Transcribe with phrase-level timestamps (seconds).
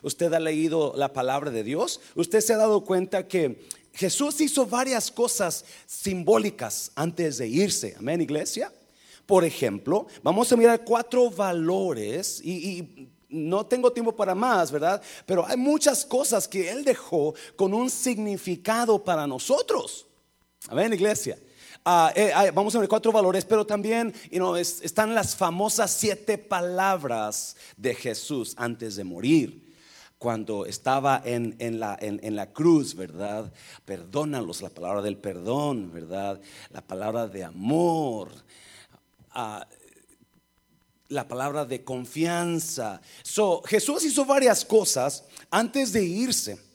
[0.00, 4.64] usted ha leído la palabra de Dios, usted se ha dado cuenta que Jesús hizo
[4.64, 7.94] varias cosas simbólicas antes de irse.
[7.98, 8.72] Amén, iglesia.
[9.26, 15.02] Por ejemplo, vamos a mirar cuatro valores y, no tengo tiempo para más, ¿verdad?
[15.26, 20.06] Pero hay muchas cosas que Él dejó con un significado para nosotros.
[20.68, 21.38] Amén, iglesia.
[21.90, 24.12] Ah, eh, vamos a ver cuatro valores, pero también
[24.82, 29.74] están las famosas siete palabras de Jesús antes de morir
[30.18, 33.50] cuando estaba en, la, cruz, ¿verdad?
[33.86, 36.38] Perdónalos, la palabra del perdón, ¿verdad?
[36.68, 38.32] La palabra de amor,
[39.30, 39.66] ah,
[41.08, 43.00] la palabra de confianza.
[43.64, 46.67] Jesús hizo varias cosas antes de irse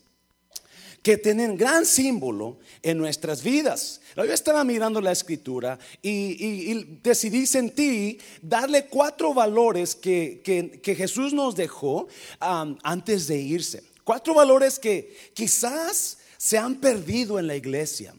[1.04, 4.00] que tienen gran símbolo en nuestras vidas.
[4.16, 12.08] Yo estaba mirando la escritura y, decidí sentir darle cuatro valores que, Jesús nos dejó
[12.40, 13.84] antes de irse.
[14.06, 18.16] Cuatro valores que quizás se han perdido en la iglesia.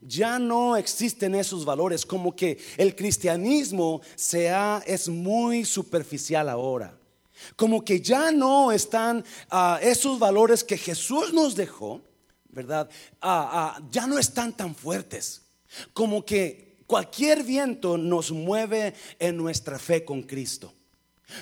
[0.00, 6.96] Ya no existen esos valores, como que el cristianismo sea, es muy superficial ahora.
[7.56, 12.00] Como que ya no están ah, esos valores que Jesús nos dejó
[12.52, 12.88] ¿verdad?
[13.20, 15.42] Ah, ah, ya no están tan fuertes.
[15.92, 20.72] Como que cualquier viento nos mueve en nuestra fe con Cristo.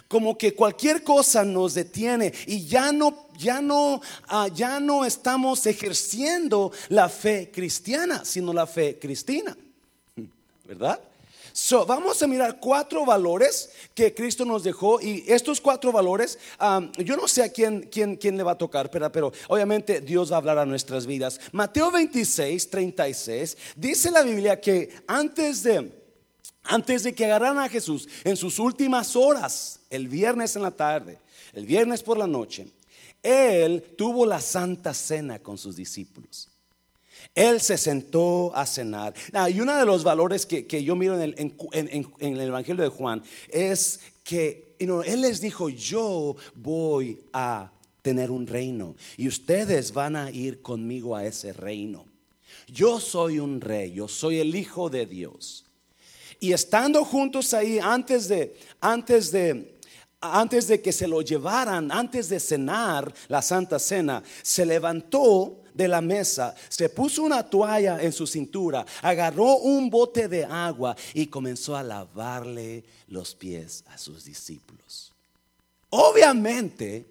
[0.06, 5.65] Como que cualquier cosa nos detiene y ya no, ya no, ah, ya no estamos
[5.67, 9.56] ejerciendo la fe cristiana, sino la fe cristina.
[10.65, 11.00] ¿Verdad?
[11.61, 16.39] So, vamos a mirar cuatro valores que Cristo nos dejó y estos cuatro valores,
[16.98, 20.31] yo no sé a quién, quién, quién, le va a tocar, pero, pero obviamente Dios
[20.31, 21.41] va a hablar a nuestras vidas.
[21.50, 25.91] Mateo 26, 36, dice la Biblia que antes de,
[26.62, 31.19] antes de que agarraran a Jesús en sus últimas horas, el viernes en la tarde,
[31.55, 32.69] el viernes por la noche,
[33.20, 36.50] Él tuvo la santa cena con sus discípulos.
[37.34, 39.14] Él se sentó a cenar.
[39.33, 41.54] Ah, y uno de los valores que, yo miro en
[42.20, 47.70] el, Evangelio de Juan es que Él les dijo, yo voy a
[48.03, 52.06] tener un reino y ustedes van a ir conmigo a ese reino.
[52.66, 55.64] Yo soy un rey, yo soy el Hijo de Dios.
[56.41, 59.78] Y estando juntos ahí antes de, antes de,
[60.21, 65.87] antes de que se lo llevaran, antes de cenar la Santa Cena, se levantó de
[65.87, 71.27] la mesa, se puso una toalla en su cintura, agarró un bote de agua y
[71.29, 75.12] comenzó a lavarle los pies a sus discípulos.
[75.91, 77.06] Obviamente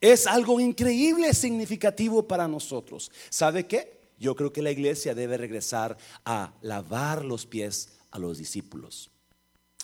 [0.00, 3.10] es algo increíble, significativo para nosotros.
[3.28, 4.00] ¿Sabe qué?
[4.18, 9.10] Yo creo que la iglesia debe regresar a lavar los pies a los discípulos.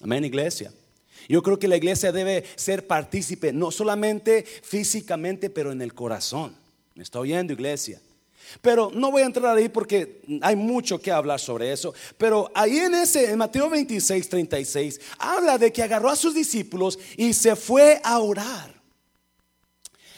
[0.01, 0.73] Amén, iglesia.
[1.29, 6.55] Yo creo que la iglesia debe ser partícipe, no solamente físicamente, pero en el corazón.
[6.95, 8.01] ¿Me está oyendo, iglesia?
[8.63, 11.93] Pero no voy a entrar ahí porque hay mucho que hablar sobre eso.
[12.17, 16.99] Pero ahí en ese, en Mateo 26, 36, habla de que agarró a sus discípulos
[17.17, 18.75] y se fue a orar.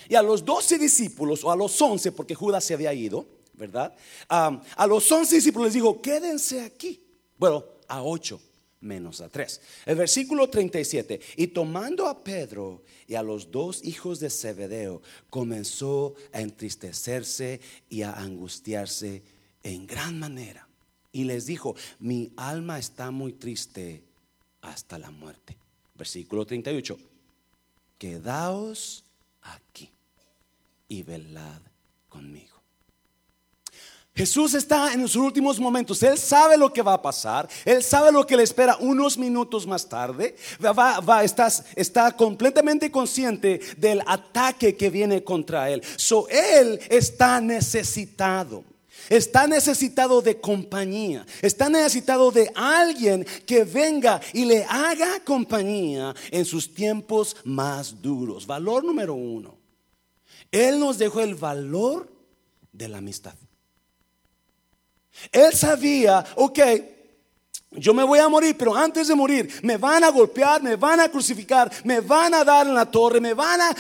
[0.08, 3.94] Y a los doce discípulos, o a los once, porque Judas se había ido, ¿verdad?
[4.28, 7.00] a los once discípulos les dijo, quédense aquí.
[7.36, 8.40] Bueno, a ocho
[8.80, 9.60] menos a tres.
[9.86, 16.14] El versículo 37, y tomando a Pedro y a los dos hijos de Zebedeo, comenzó
[16.32, 19.22] a entristecerse y a angustiarse
[19.62, 20.66] en gran manera.
[21.12, 24.04] Y les dijo, mi alma está muy triste
[24.62, 25.56] hasta la muerte.
[25.94, 26.98] Versículo 38,
[27.98, 29.04] quedaos
[29.42, 29.90] aquí
[30.88, 31.60] y velad
[32.08, 32.49] conmigo.
[34.14, 36.02] Jesús está en sus últimos momentos.
[36.02, 37.48] Él sabe lo que va a pasar.
[37.64, 40.36] Él sabe lo que le espera unos minutos más tarde.
[40.62, 45.82] Va, va, está, completamente consciente del ataque que viene contra él.
[45.96, 48.64] So, él está necesitado.
[49.08, 51.24] Está necesitado de compañía.
[51.40, 58.46] Está necesitado de alguien que venga y le haga compañía en sus tiempos más duros.
[58.46, 59.56] Valor número uno.
[60.50, 62.12] Él nos dejó el valor
[62.72, 63.34] de la amistad.
[65.32, 66.58] Él sabía, ok,
[67.72, 70.98] yo me voy a morir, pero antes de morir me van a golpear, me van
[70.98, 73.76] a crucificar, me van a dar en la torre, me van a...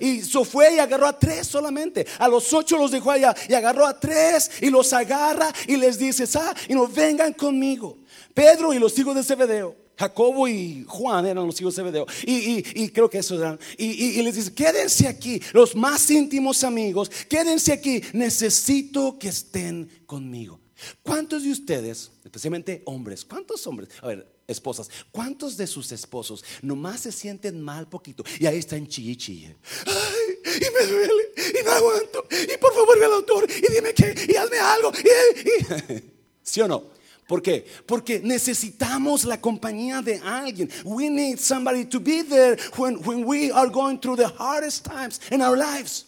[0.00, 2.06] y so fue y agarró a tres solamente.
[2.18, 5.98] A los ocho los dejó allá y agarró a tres y los agarra y les
[5.98, 7.96] dice, ah, y no vengan conmigo.
[8.34, 9.74] Pedro y los hijos de Zebedeo.
[9.98, 12.06] Jacobo y Juan eran los hijos de Zebedeo.
[12.26, 13.58] Y, creo que eso eran.
[13.78, 18.02] Y, y les dice, quédense aquí, los más íntimos amigos, quédense aquí.
[18.12, 20.59] Necesito que estén conmigo.
[21.02, 27.00] ¿Cuántos de ustedes, especialmente hombres, cuántos hombres, a ver, esposas, cuántos de sus esposos nomás
[27.00, 29.56] se sienten mal poquito y ahí están chille chille?
[29.86, 30.30] Ay,
[31.76, 32.26] aguanto.
[32.30, 34.92] Y por favor ve al autor y dime qué y hazme algo.
[36.42, 36.84] ¿Sí o no?
[37.26, 37.64] ¿Por qué?
[37.86, 40.68] Porque necesitamos la compañía de alguien.
[40.84, 45.20] We need somebody to be there when, when we are going through the hardest times
[45.30, 46.06] in our lives.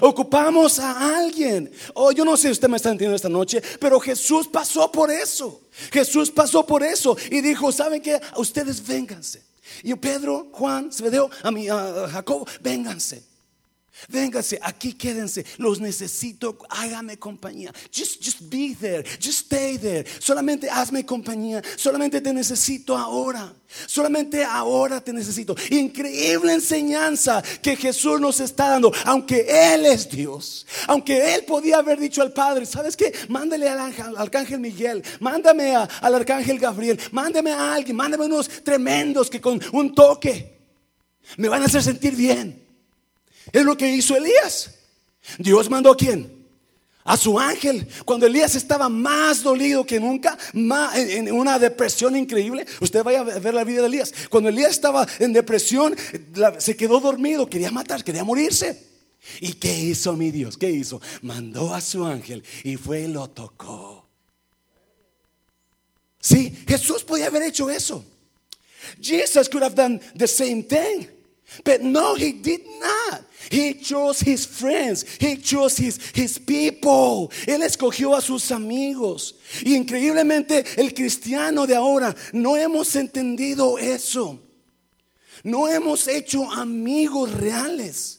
[0.00, 1.70] Ocupamos a alguien.
[1.94, 5.10] Oh, yo no sé si usted me está entendiendo esta noche, pero Jesús pasó por
[5.10, 5.62] eso.
[5.90, 8.20] Jesús pasó por eso y dijo, ¿saben qué?
[8.36, 9.42] Ustedes vénganse.
[9.82, 13.27] Y Pedro, Juan, Zebedeo, a mi a Jacob, vénganse.
[14.06, 15.44] Vénganse, aquí quédense.
[15.58, 16.56] Los necesito.
[16.70, 17.72] Hágame compañía.
[17.92, 19.02] Just, just be there.
[19.20, 20.04] Just stay there.
[20.20, 21.62] Solamente hazme compañía.
[21.76, 23.52] Solamente te necesito ahora.
[23.86, 25.56] Solamente ahora te necesito.
[25.70, 28.92] Increíble enseñanza que Jesús nos está dando.
[29.04, 30.66] Aunque Él es Dios.
[30.86, 33.12] Aunque Él podía haber dicho al Padre, ¿sabes qué?
[33.28, 35.02] Mándale al, ángel, al arcángel Miguel.
[35.18, 37.00] Mándame al arcángel Gabriel.
[37.10, 37.96] Mándame a alguien.
[37.96, 40.56] Mándame unos tremendos que con un toque
[41.36, 42.67] me van a hacer sentir bien.
[43.52, 44.74] Es lo que hizo Elías.
[45.38, 46.46] Dios mandó a quién?
[47.04, 47.86] A su ángel.
[48.04, 52.66] Cuando Elías estaba más dolido que nunca, en una depresión increíble.
[52.80, 54.12] Usted vaya a ver la vida de Elías.
[54.28, 55.96] Cuando Elías estaba en depresión,
[56.58, 58.86] se quedó dormido, quería matar, quería morirse.
[59.40, 60.56] ¿Y qué hizo mi Dios?
[60.56, 61.00] ¿Qué hizo?
[61.22, 64.06] Mandó a su ángel y fue y lo tocó.
[66.20, 68.04] Sí, Jesús podía haber hecho eso.
[69.00, 71.06] Jesus could have done the same thing.
[71.64, 73.22] But no, he did not.
[73.50, 75.04] He chose his friends.
[75.18, 77.30] He chose his, his people.
[77.46, 79.36] Él escogió a sus amigos.
[79.64, 84.38] Y increíblemente el cristiano de ahora no hemos entendido eso.
[85.42, 88.18] No hemos hecho amigos reales.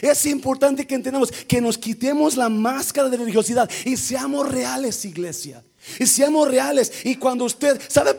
[0.00, 5.62] Es importante que entendamos que nos quitemos la máscara de religiosidad y seamos reales, iglesia.
[5.98, 6.92] Y seamos reales.
[7.04, 8.16] Y cuando usted, ¿sabe?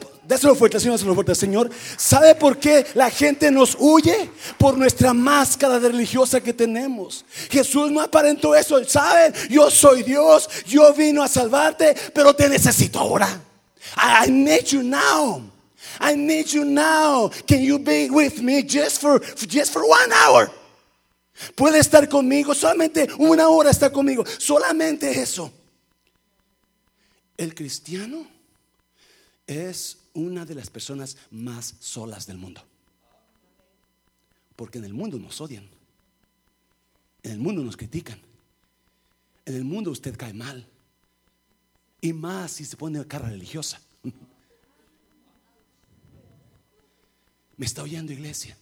[0.55, 1.69] Fuerte, Señor, fuerte, Señor.
[1.97, 4.29] ¿Sabe por qué la gente nos huye?
[4.57, 7.25] Por nuestra máscara de religiosa que tenemos.
[7.49, 8.83] Jesús no aparentó eso.
[8.85, 9.33] ¿Saben?
[9.49, 10.49] Yo soy Dios.
[10.65, 13.41] Yo vino a salvarte, pero te necesito ahora.
[13.97, 15.41] I need you now.
[15.99, 17.29] I need you now.
[17.47, 20.51] Can you be with me just for, just for one hour?
[21.55, 22.53] Puede estar conmigo.
[22.53, 24.23] Solamente una hora está conmigo.
[24.37, 25.51] Solamente eso.
[27.37, 28.27] El cristiano
[29.45, 32.63] es una de las personas más solas del mundo.
[34.55, 35.67] Porque en el mundo nos odian.
[37.23, 38.19] En el mundo nos critican.
[39.45, 40.67] En el mundo usted cae mal.
[42.01, 43.81] Y más si se pone cara religiosa.
[47.57, 48.57] Me está oyendo iglesia.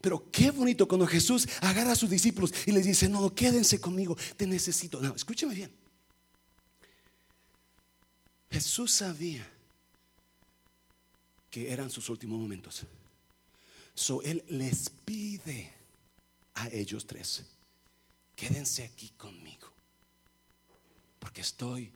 [0.00, 4.16] Pero qué bonito cuando Jesús agarra a sus discípulos y les dice, no, quédense conmigo,
[4.36, 5.00] te necesito.
[5.00, 5.70] No, escúcheme bien.
[8.50, 9.46] Jesús sabía
[11.50, 12.84] que eran sus últimos momentos.
[13.94, 15.72] So él les pide
[16.54, 17.44] a ellos tres,
[18.36, 19.68] quédense aquí conmigo,
[21.18, 21.92] porque estoy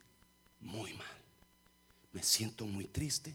[0.60, 1.06] muy mal.
[2.12, 3.34] Me siento muy triste,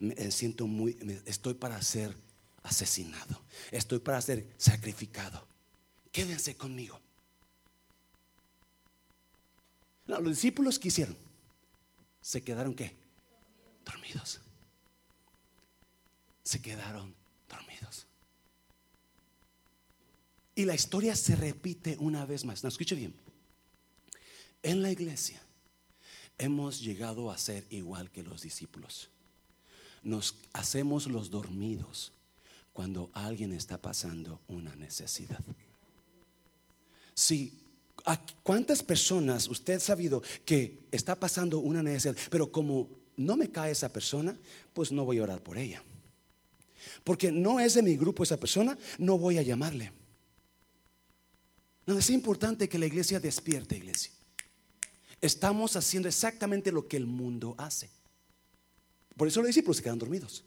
[0.00, 2.14] me siento muy, estoy para ser
[2.62, 5.46] asesinado, estoy para ser sacrificado.
[6.12, 7.00] Quédense conmigo.
[10.06, 11.16] los discípulos quisieron
[12.24, 12.96] se quedaron qué?
[13.84, 14.40] Dormidos.
[16.42, 17.14] Se quedaron
[17.46, 18.06] dormidos.
[20.54, 22.62] Y la historia se repite una vez más.
[22.62, 23.14] No, escuche bien.
[24.62, 25.42] En la iglesia
[26.38, 29.10] hemos llegado a ser igual que los discípulos.
[30.02, 32.10] Nos hacemos los dormidos
[32.72, 35.44] cuando alguien está pasando una necesidad.
[37.12, 37.63] Si
[38.42, 43.72] ¿Cuántas personas usted ha sabido que está pasando una necesidad, pero como no me cae
[43.72, 44.36] esa persona,
[44.74, 45.82] pues no voy a orar por ella?
[47.02, 49.90] Porque no es de mi grupo esa persona, no voy a llamarle.
[51.86, 54.12] No, es importante que la iglesia despierte, iglesia.
[55.20, 57.88] Estamos haciendo exactamente lo que el mundo hace.
[59.16, 60.44] Por eso los discípulos se quedan dormidos.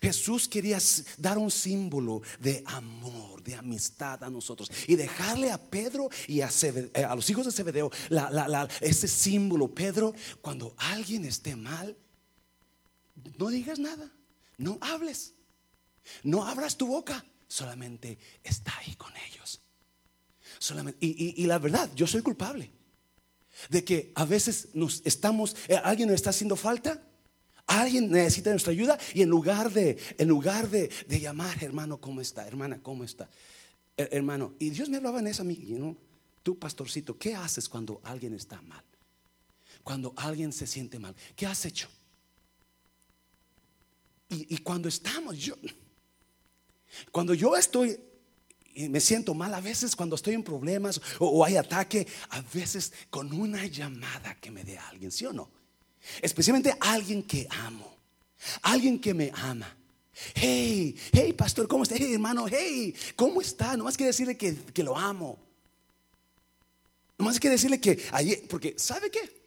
[0.00, 0.78] Jesús quería
[1.16, 6.50] dar un símbolo de amor, de amistad a nosotros y dejarle a Pedro y a,
[6.62, 7.90] eh, los hijos de Zebedeo
[8.80, 9.74] ese símbolo.
[9.74, 11.96] Pedro, cuando alguien esté mal,
[13.38, 14.10] no digas nada,
[14.58, 15.34] no hables,
[16.22, 19.60] no abras tu boca, solamente está ahí con ellos.
[20.58, 22.70] Solamente, y, y la verdad, yo soy culpable
[23.68, 27.02] de que a veces nos estamos, eh, alguien nos está haciendo falta
[27.70, 32.44] Alguien necesita nuestra ayuda y en lugar de, en lugar de, llamar, hermano, ¿cómo está?
[32.44, 33.30] Hermana, ¿cómo está?
[33.96, 35.94] hermano, y Dios me hablaba en eso a mí, ¿no?
[36.42, 38.82] Tú, pastorcito, ¿qué haces cuando alguien está mal?
[39.84, 41.88] Cuando alguien se siente mal, ¿qué has hecho?
[44.30, 45.54] Y, y cuando estamos, yo,
[47.12, 48.00] cuando yo estoy
[48.74, 52.92] y me siento mal a veces cuando estoy en problemas o, hay ataque, a veces
[53.10, 55.59] con una llamada que me dé alguien, ¿sí o no?
[56.20, 57.96] Especialmente alguien que amo,
[58.62, 59.76] alguien que me ama.
[60.34, 61.96] Hey, hey, pastor, ¿cómo está?
[61.96, 63.76] Hey, hermano, hey, ¿cómo está?
[63.76, 65.38] Nomás quiere decirle que, que lo amo.
[67.18, 69.40] Nomás quiere decirle que ayer, porque ¿sabe qué?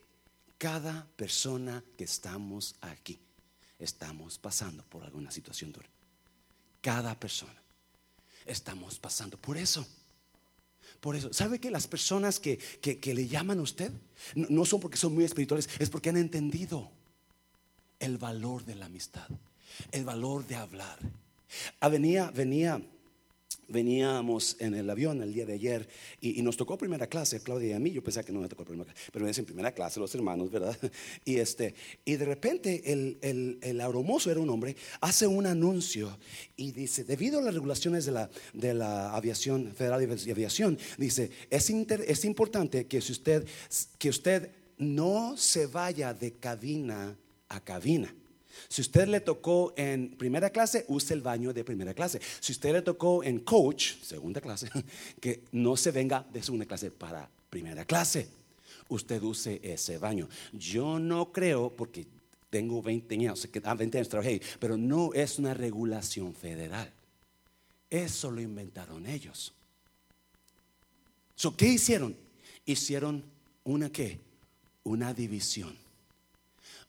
[0.57, 3.19] Cada persona que estamos aquí,
[3.79, 5.89] estamos pasando por alguna situación dura.
[6.81, 7.61] Cada persona
[8.45, 9.85] estamos pasando por eso.
[11.03, 13.91] Por eso, ¿sabe que las personas que, le llaman a usted
[14.35, 16.89] no, son porque son muy espirituales, es porque han entendido
[17.99, 19.27] el valor de la amistad,
[19.91, 20.97] el valor de hablar.
[21.81, 22.81] Ah, venía, venía
[23.73, 25.89] veníamos en el avión el día de ayer
[26.21, 28.63] y, nos tocó primera clase, Claudia y a mí, yo pensaba que no me tocó
[28.63, 30.77] primera clase, pero es en primera clase los hermanos, ¿verdad?
[31.25, 31.73] Y, este,
[32.05, 36.17] y de repente el, el, el aromoso era un hombre, hace un anuncio
[36.55, 41.31] y dice, debido a las regulaciones de la, de la aviación, federal de aviación, dice,
[41.49, 43.45] es, es importante que, si usted,
[43.97, 47.17] que usted no se vaya de cabina
[47.49, 48.13] a cabina.
[48.67, 52.19] Si usted le tocó en primera clase, use el baño de primera clase.
[52.39, 54.69] Si usted le tocó en coach, segunda clase,
[55.19, 58.27] que no se venga de segunda clase para primera clase.
[58.89, 60.27] Usted use ese baño.
[60.51, 62.05] Yo no creo, porque
[62.49, 66.91] tengo 20 años, 20 años trabajé, pero no es una regulación federal.
[67.89, 69.53] Eso lo inventaron ellos.
[71.57, 72.15] ¿Qué hicieron?
[72.65, 73.23] Hicieron
[73.63, 74.19] una qué?
[74.83, 75.82] Una división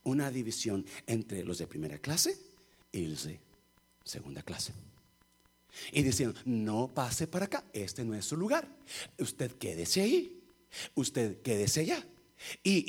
[0.05, 2.39] una división entre los de primera clase
[2.93, 3.41] y los de
[4.05, 4.73] segunda clase.
[5.93, 8.69] Y decían, no pase para acá, este no es su lugar.
[9.19, 10.43] Usted quédese ahí,
[10.95, 12.07] usted quédese allá.
[12.63, 12.85] Y,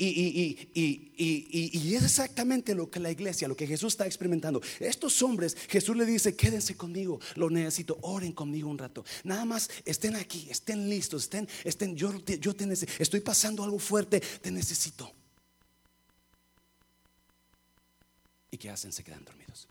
[0.74, 4.60] y, es exactamente lo que la iglesia, lo que Jesús está experimentando.
[4.80, 9.04] Estos hombres, Jesús le dice, quédense conmigo, lo necesito, oren conmigo un rato.
[9.24, 13.78] Nada más estén aquí, estén listos, estén, estén, yo, yo te necesito, estoy pasando algo
[13.78, 15.12] fuerte, te necesito.
[18.56, 18.90] ¿Y qué hacen?
[18.90, 19.68] Se quedan dormidos.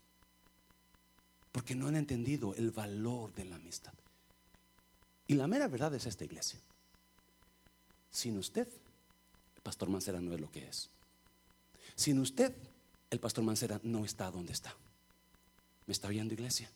[1.52, 3.94] Porque no han entendido el valor de la amistad.
[5.26, 6.60] Y la mera verdad es esta iglesia.
[8.12, 8.68] Sin usted,
[9.56, 10.92] el pastor Mancera no es lo que es.
[11.96, 12.54] Sin usted,
[13.10, 14.76] el pastor Mancera no está donde está.
[15.88, 16.70] ¿Me está oyendo iglesia?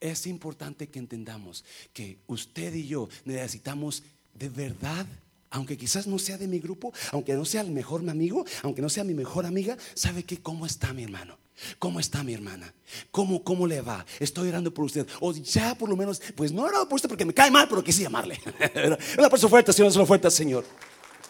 [0.00, 5.06] Es importante que entendamos que usted y yo necesitamos de verdad
[5.50, 8.80] aunque quizás no sea de mi grupo, aunque no sea el mejor mi amigo, aunque
[8.80, 10.38] no sea mi mejor amiga, ¿sabe qué?
[10.38, 11.38] ¿Cómo está mi hermano?
[11.78, 12.72] ¿Cómo está mi hermana?
[13.10, 14.06] ¿Cómo, ¿Cómo le va?
[14.18, 15.06] Estoy orando por usted.
[15.20, 17.68] O ya por lo menos, pues no he orado por usted porque me cae mal,
[17.68, 18.40] pero quise llamarle.
[19.18, 20.64] Una persona fuerte, Señor, una fuerte, Señor.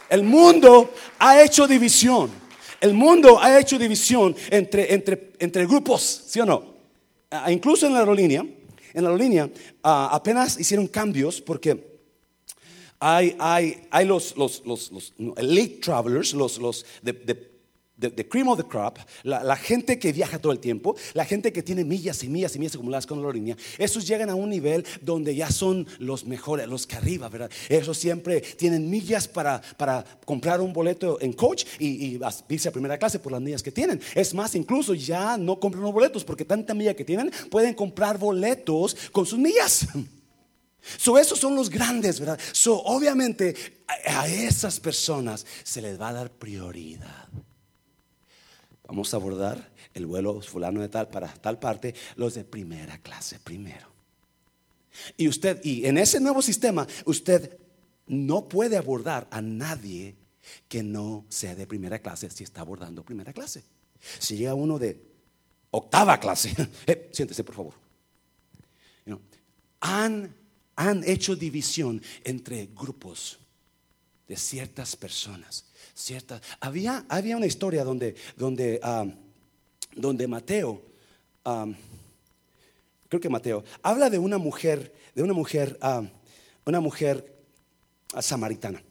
[0.08, 2.30] El mundo ha hecho división.
[2.80, 6.74] El mundo ha hecho división entre, entre, entre grupos, ¿sí o no?
[7.30, 9.50] Ah, incluso en la aerolínea, en la aerolínea
[9.82, 11.89] ah, apenas hicieron cambios porque
[13.00, 17.50] hay, hay, hay los, los, los, elite travelers, los, los de, de
[18.00, 21.62] The, cream of the crop, la, gente que viaja todo el tiempo, la gente que
[21.62, 24.86] tiene millas y millas y millas acumuladas con la aerolínea, esos llegan a un nivel
[25.02, 27.50] donde ya son los mejores, los que arriba, ¿verdad?
[27.68, 32.72] Esos siempre tienen millas para, para comprar un boleto en coach y, y irse a
[32.72, 34.00] primera clase por las millas que tienen.
[34.14, 38.16] Es más, incluso ya no compran los boletos porque tanta milla que tienen, pueden comprar
[38.16, 39.86] boletos con sus millas.
[40.82, 42.38] So, esos son los grandes, ¿verdad?
[42.52, 43.54] So, obviamente
[44.06, 47.28] a, esas personas se les va a dar prioridad.
[48.86, 53.38] Vamos a abordar el vuelo fulano de tal para tal parte, los de primera clase
[53.38, 53.88] primero.
[55.16, 57.58] Y usted, y en ese nuevo sistema, usted
[58.06, 60.16] no puede abordar a nadie
[60.68, 63.62] que no sea de primera clase si está abordando primera clase.
[64.18, 65.00] Si llega uno de
[65.70, 66.54] octava clase,
[66.86, 67.74] eh, siéntese por favor.
[69.82, 70.39] han
[70.80, 73.38] han hecho división entre grupos
[74.26, 75.66] de ciertas personas.
[75.94, 79.04] Ciertas, había, había una historia donde, donde, ah,
[79.94, 80.82] donde Mateo,
[81.44, 81.66] ah,
[83.10, 86.02] creo que Mateo, habla de una mujer, de una mujer, ah,
[86.64, 87.30] una mujer
[88.18, 88.82] samaritana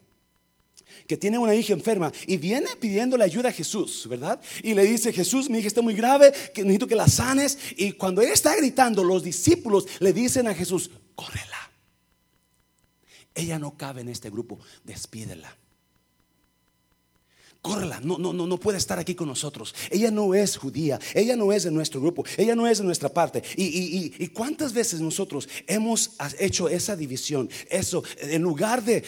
[1.07, 4.39] que tiene una hija enferma y viene pidiéndole ayuda a Jesús, ¿verdad?
[4.61, 7.57] Y le dice, Jesús, mi hija está muy grave, que necesito que la sanes.
[7.77, 11.68] Y cuando él está gritando, los discípulos le dicen a Jesús, córrela.
[13.35, 15.55] Ella no cabe en este grupo, despídela.
[17.61, 19.75] Córrela, no, no, no, no puede estar aquí con nosotros.
[19.91, 23.09] Ella no es judía, ella no es de nuestro grupo, ella no es de nuestra
[23.09, 23.43] parte.
[23.57, 29.03] Y, cuántas veces nosotros hemos hecho esa división, eso, en lugar de,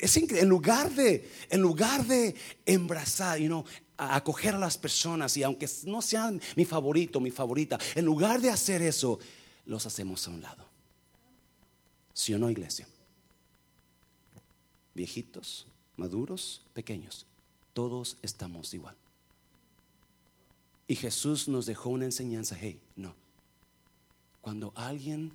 [0.00, 3.64] es en lugar de, en lugar de embrazar, you know,
[3.96, 8.50] acoger a las personas y aunque no sean mi favorito, mi favorita, en lugar de
[8.50, 9.18] hacer eso,
[9.66, 10.64] los hacemos a un lado.
[12.14, 12.86] ¿Sí o no, iglesia?
[14.94, 17.26] Viejitos, maduros, pequeños,
[17.72, 18.96] todos estamos igual.
[20.86, 23.14] Y Jesús nos dejó una enseñanza, hey, no.
[24.40, 25.32] Cuando alguien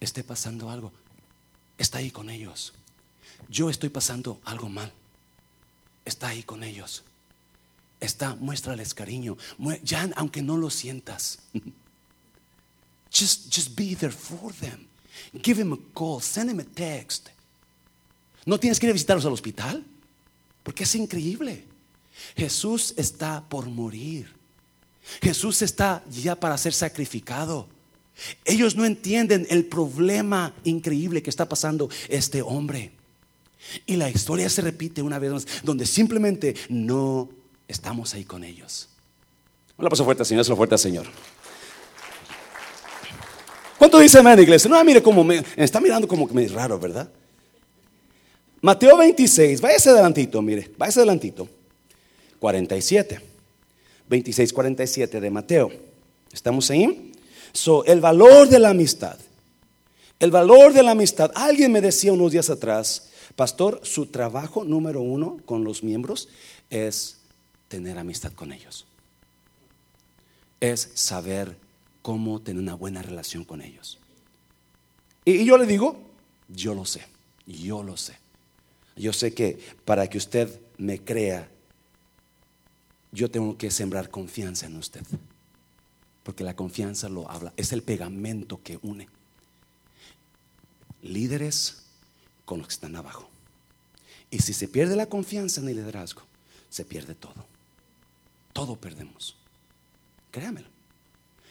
[0.00, 0.92] esté pasando algo,
[1.78, 2.74] está ahí con ellos.
[3.48, 4.92] Yo estoy pasando algo mal.
[6.04, 7.04] Está ahí con ellos.
[8.00, 9.36] Está, muéstrales cariño.
[9.84, 11.38] Ya aunque no lo sientas.
[13.12, 14.88] Just, just be there for them.
[15.42, 16.20] Give him a call.
[16.22, 17.28] Send him a text.
[18.44, 19.84] No tienes que ir a visitarlos al hospital.
[20.62, 21.64] Porque es increíble.
[22.36, 24.32] Jesús está por morir.
[25.20, 27.68] Jesús está ya para ser sacrificado.
[28.44, 32.92] Ellos no entienden el problema increíble que está pasando este hombre.
[33.86, 37.28] Y la historia se repite una vez más, donde simplemente no
[37.66, 38.88] estamos ahí con ellos.
[39.76, 41.06] Un aplauso fuerte, Señor, lo fuerte, Señor.
[43.78, 44.70] ¿Cuánto dice amén, iglesia?
[44.70, 47.10] No, mire cómo me, está mirando como que me es raro, ¿verdad?
[48.62, 51.48] Mateo 26, váyase adelantito, mire, váyase adelantito.
[52.38, 53.20] 47.
[54.08, 55.70] 26, 47 de Mateo.
[56.32, 57.12] ¿Estamos ahí?
[57.52, 59.18] So, el valor de la amistad.
[60.18, 61.32] El valor de la amistad.
[61.34, 66.28] Alguien me decía unos días atrás, pastor, su trabajo número uno con los miembros
[66.70, 67.18] es
[67.68, 68.86] tener amistad con ellos.
[70.60, 71.56] Es saber
[72.02, 73.98] cómo tener una buena relación con ellos.
[75.24, 75.96] Y, yo le digo,
[76.48, 77.02] yo lo sé,
[77.46, 78.21] yo lo sé.
[78.96, 81.48] Yo sé que para que usted me crea,
[83.10, 85.02] yo tengo que sembrar confianza en usted.
[86.22, 89.08] Porque la confianza lo habla, es el pegamento que une
[91.02, 91.82] líderes
[92.44, 93.28] con los que están abajo.
[94.30, 96.22] Y si se pierde la confianza en el liderazgo,
[96.70, 97.44] se pierde todo.
[98.52, 99.36] Todo perdemos.
[100.30, 100.68] Créamelo.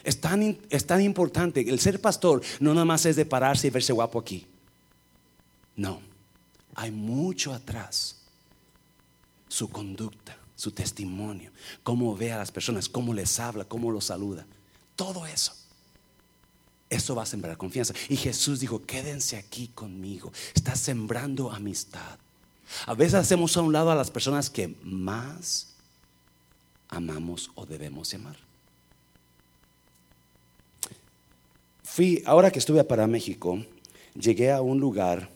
[0.04, 0.58] Es tan,
[0.88, 1.62] tan importante.
[1.62, 4.48] El ser pastor no nada más es de pararse y verse guapo aquí.
[5.76, 6.02] No.
[6.76, 8.18] Hay mucho atrás.
[9.48, 11.50] Su conducta su testimonio,
[11.82, 14.46] cómo ve a las personas, cómo les habla, cómo los saluda.
[14.96, 15.56] Todo eso.
[16.88, 17.96] Eso va a sembrar confianza.
[18.10, 20.32] Y Jesús dijo, quédense aquí conmigo.
[20.54, 22.20] Está sembrando amistad.
[22.86, 25.74] A veces hacemos a un lado a las personas que más
[26.90, 28.38] amamos o debemos amar.
[31.82, 33.66] Fui, ahora que estuve para México,
[34.14, 35.28] llegué a un lugar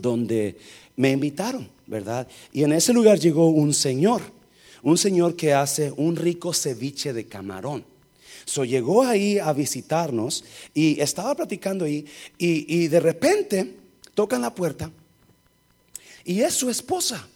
[0.00, 0.56] donde
[0.96, 2.26] me invitaron, ¿verdad?
[2.52, 4.22] Y en ese lugar llegó un señor,
[4.82, 7.84] un señor que hace un rico ceviche de camarón.
[8.44, 12.06] So llegó ahí a visitarnos y estaba platicando ahí
[12.38, 13.74] y, de repente
[14.14, 14.90] tocan la puerta
[16.24, 17.28] y es su esposa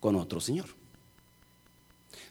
[0.00, 0.66] con otro señor.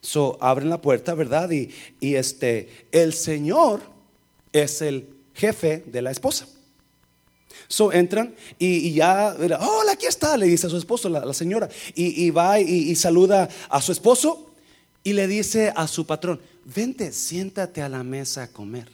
[0.02, 1.49] So abren la puerta, ¿verdad?
[1.49, 3.82] Y este, el señor
[4.52, 6.47] es el jefe de la esposa.
[7.68, 12.30] So entran y, ya, hola, aquí está, le dice a su esposo, la, señora, y,
[12.30, 14.52] va y, saluda a su esposo
[15.04, 18.89] y le dice a su patrón, vente, siéntate a la mesa a comer.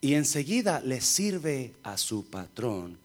[0.00, 2.98] Y enseguida le sirve a su patrón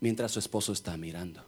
[0.00, 1.42] mientras su esposo está mirando.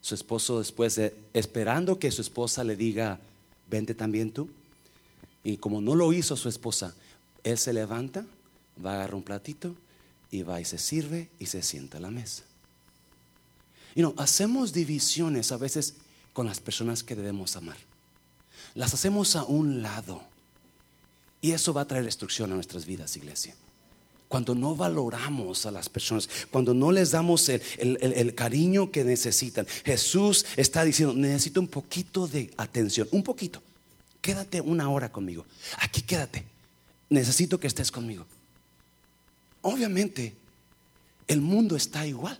[0.00, 3.20] Su esposo después de, esperando que su esposa le diga,
[3.70, 4.48] vente también tú.
[5.44, 6.94] Y como no lo hizo su esposa,
[7.44, 8.24] él se levanta,
[8.84, 9.74] va a agarrar un platito
[10.30, 12.44] y va y se sirve y se sienta a la mesa.
[13.94, 15.94] Y no, hacemos divisiones a veces
[16.32, 17.76] con las personas que debemos amar.
[18.74, 20.22] Las hacemos a un lado.
[21.42, 23.54] Y eso va a traer destrucción a nuestras vidas, iglesia.
[24.28, 29.66] Cuando no valoramos a las personas, cuando no les damos el, el, cariño que necesitan.
[29.84, 33.62] Jesús está diciendo, necesito un poquito de atención, un poquito.
[34.22, 35.44] Quédate una hora conmigo.
[35.80, 36.51] Aquí quédate
[37.12, 38.24] necesito que estés conmigo.
[39.62, 40.34] Obviamente,
[41.28, 42.38] el mundo está igual.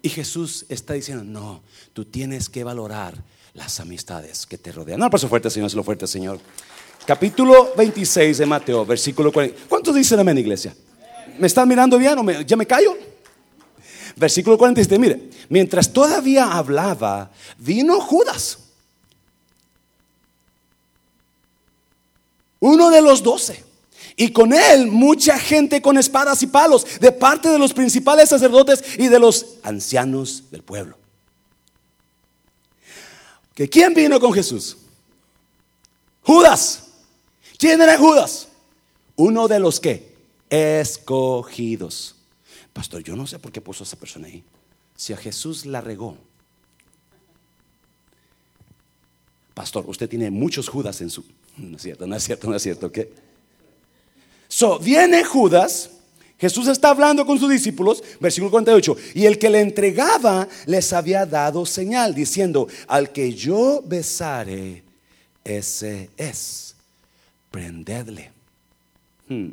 [0.00, 3.14] Y Jesús está diciendo, no, tú tienes que valorar
[3.54, 4.98] las amistades que te rodean.
[4.98, 6.40] No, paso fuerte, Señor, es lo fuerte, Señor.
[7.06, 9.66] Capítulo 26 de Mateo, versículo 40.
[9.68, 10.74] ¿Cuántos dicen amén, iglesia?
[11.38, 12.96] ¿Me están mirando bien o me, ya me callo?
[14.16, 18.58] Versículo 47, mire, mientras todavía hablaba, vino Judas
[22.62, 23.64] uno de los doce.
[24.16, 28.84] Y con él mucha gente con espadas y palos, de parte de los principales sacerdotes
[28.98, 30.96] y de los ancianos del pueblo.
[33.54, 34.76] ¿Que ¿Quién vino con Jesús?
[36.22, 36.84] Judas.
[37.58, 38.48] ¿Quién era Judas?
[39.16, 40.14] Uno de los que
[40.48, 42.14] escogidos.
[42.72, 44.44] Pastor, yo no sé por qué puso a esa persona ahí.
[44.94, 46.16] Si a Jesús la regó.
[49.52, 51.24] Pastor, usted tiene muchos Judas en su...
[51.56, 53.12] No es cierto, no es cierto, no es cierto, ¿qué?
[54.48, 55.90] So, viene Judas,
[56.38, 61.24] Jesús está hablando con sus discípulos, versículo 48, y el que le entregaba les había
[61.24, 64.82] dado señal, diciendo, al que yo besare,
[65.44, 66.74] ese es,
[67.50, 68.32] prendedle.
[69.28, 69.50] Hmm.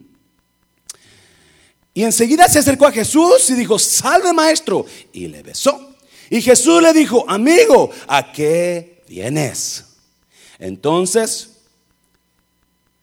[1.93, 5.95] Y enseguida se acercó a Jesús y dijo, salve maestro, y le besó.
[6.29, 9.85] Y Jesús le dijo, amigo, ¿a qué vienes?
[10.59, 11.48] Entonces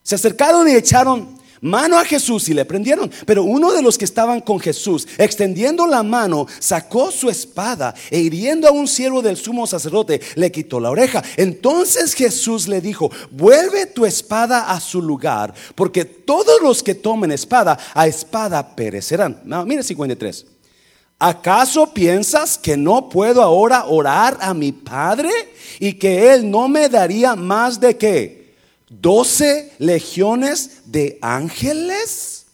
[0.07, 3.11] se acercaron y echaron mano a Jesús y le prendieron.
[3.27, 8.21] Pero uno de los que estaban con Jesús, extendiendo la mano, sacó su espada e
[8.21, 11.25] hiriendo a un siervo del sumo sacerdote, le quitó la oreja.
[11.37, 17.33] Entonces Jesús le dijo, vuelve tu espada a su lugar, porque todos los que tomen
[17.33, 19.41] espada, a espada perecerán.
[19.45, 20.47] No, mire 53.
[21.19, 25.31] ¿Acaso piensas que no puedo ahora orar a mi Padre
[25.81, 28.46] y que Él no me daría más de qué?
[28.89, 32.47] ¿Doce legiones de ángeles?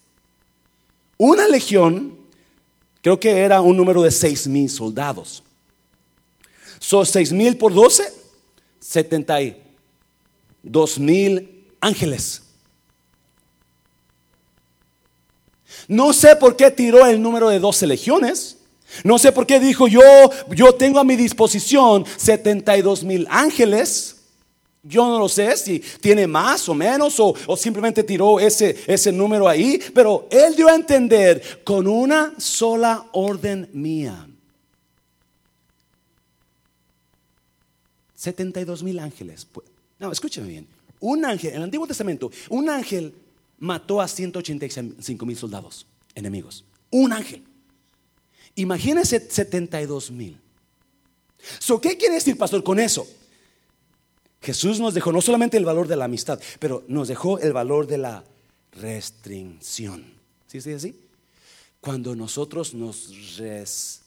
[1.19, 2.19] Una legión,
[3.01, 5.43] creo que era un número de seis mil soldados.
[6.79, 8.13] Son seis mil por doce,
[8.81, 9.63] setenta y
[10.63, 12.43] dos mil ángeles.
[15.89, 18.59] No sé por qué tiró el número de 12 legiones.
[19.05, 20.01] No sé por qué dijo yo,
[20.51, 24.22] yo tengo a mi disposición 72 mil ángeles.
[24.85, 29.49] Yo no lo sé si tiene más o menos o, simplemente tiró ese, ese número
[29.49, 34.29] ahí, pero él dio a entender con una sola orden mía.
[38.17, 39.47] 72 mil ángeles.
[39.99, 40.67] No, escúcheme bien.
[41.01, 43.15] Un ángel, en el Antiguo Testamento, un ángel
[43.59, 46.65] mató a 185 mil soldados enemigos.
[46.91, 47.43] Un ángel.
[48.57, 50.39] Imagínense 72 mil.
[51.59, 53.07] So, ¿Qué quiere decir, pastor, con eso?
[54.43, 57.87] Jesús nos dejó no solamente el valor de la amistad, pero nos dejó el valor
[57.87, 58.25] de la
[58.73, 60.05] restricción.
[60.47, 60.99] ¿Sí es así?
[61.81, 64.03] Cuando nosotros nos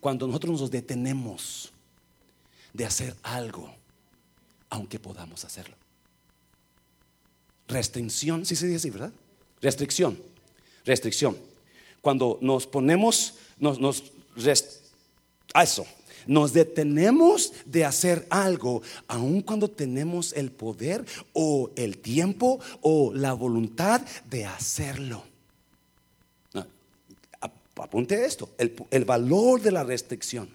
[0.00, 1.72] cuando nosotros nos detenemos
[2.72, 3.74] de hacer algo,
[4.70, 5.74] aunque podamos hacerlo.
[7.66, 9.12] Restricción, sí se dice así, ¿verdad?
[9.60, 10.18] Restricción,
[10.84, 11.36] restricción.
[12.00, 14.04] Cuando nos ponemos, nos, nos
[15.54, 15.86] a eso,
[16.26, 23.32] nos detenemos de hacer algo, aun cuando tenemos el poder o el tiempo o la
[23.32, 25.24] voluntad de hacerlo.
[27.76, 30.48] apunte esto, el, el valor de la restricción.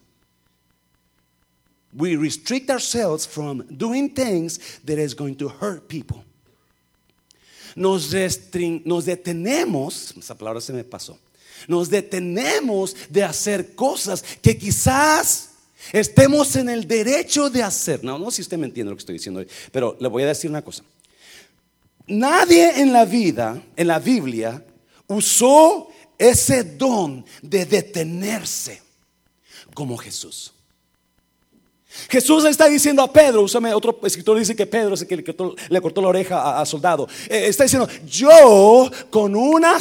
[1.93, 6.23] We restrict ourselves from doing things that is going to hurt people
[7.75, 8.13] nos,
[8.85, 11.17] nos detenemos, esa palabra se me pasó,
[11.67, 15.48] nos detenemos de hacer cosas que quizás
[15.91, 18.03] estemos en el derecho de hacer.
[18.03, 20.27] No, no sé si usted me entiende lo que estoy diciendo, pero le voy a
[20.27, 20.83] decir una cosa.
[22.07, 24.65] Nadie en la vida, en la Biblia,
[25.07, 28.81] usó ese don de detenerse
[29.73, 30.53] como Jesús.
[32.07, 36.01] Jesús está diciendo a Pedro, otro escritor dice que Pedro es el que le cortó,
[36.01, 37.07] la oreja a, soldado.
[37.27, 39.79] Eh, está diciendo, yo con una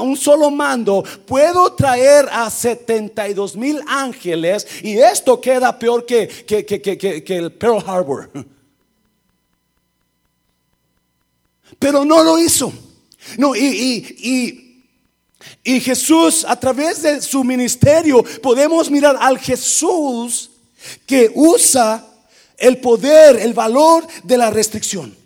[0.00, 7.36] un solo mando puedo traer a 72 mil ángeles y esto queda peor que, que,
[7.36, 8.30] el Pearl Harbor.
[11.78, 12.72] Pero no lo hizo.
[13.36, 14.84] No, y, y,
[15.62, 20.52] y Jesús, a través de su ministerio, podemos mirar al Jesús
[21.06, 22.06] que usa
[22.56, 25.16] el poder, el valor de la restricción.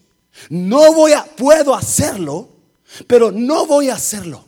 [0.48, 2.48] No voy a, puedo hacerlo,
[3.06, 4.44] pero no voy a hacerlo.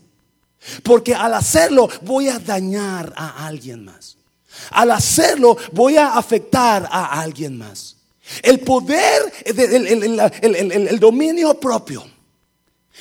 [0.82, 4.16] Porque al hacerlo voy a dañar a alguien más.
[4.70, 7.96] Al hacerlo voy a afectar a alguien más.
[8.42, 12.04] El poder, el, el dominio propio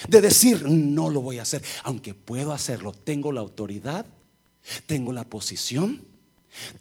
[0.07, 4.05] de decir, no lo voy a hacer, aunque puedo hacerlo, tengo la autoridad,
[4.85, 6.01] tengo la posición,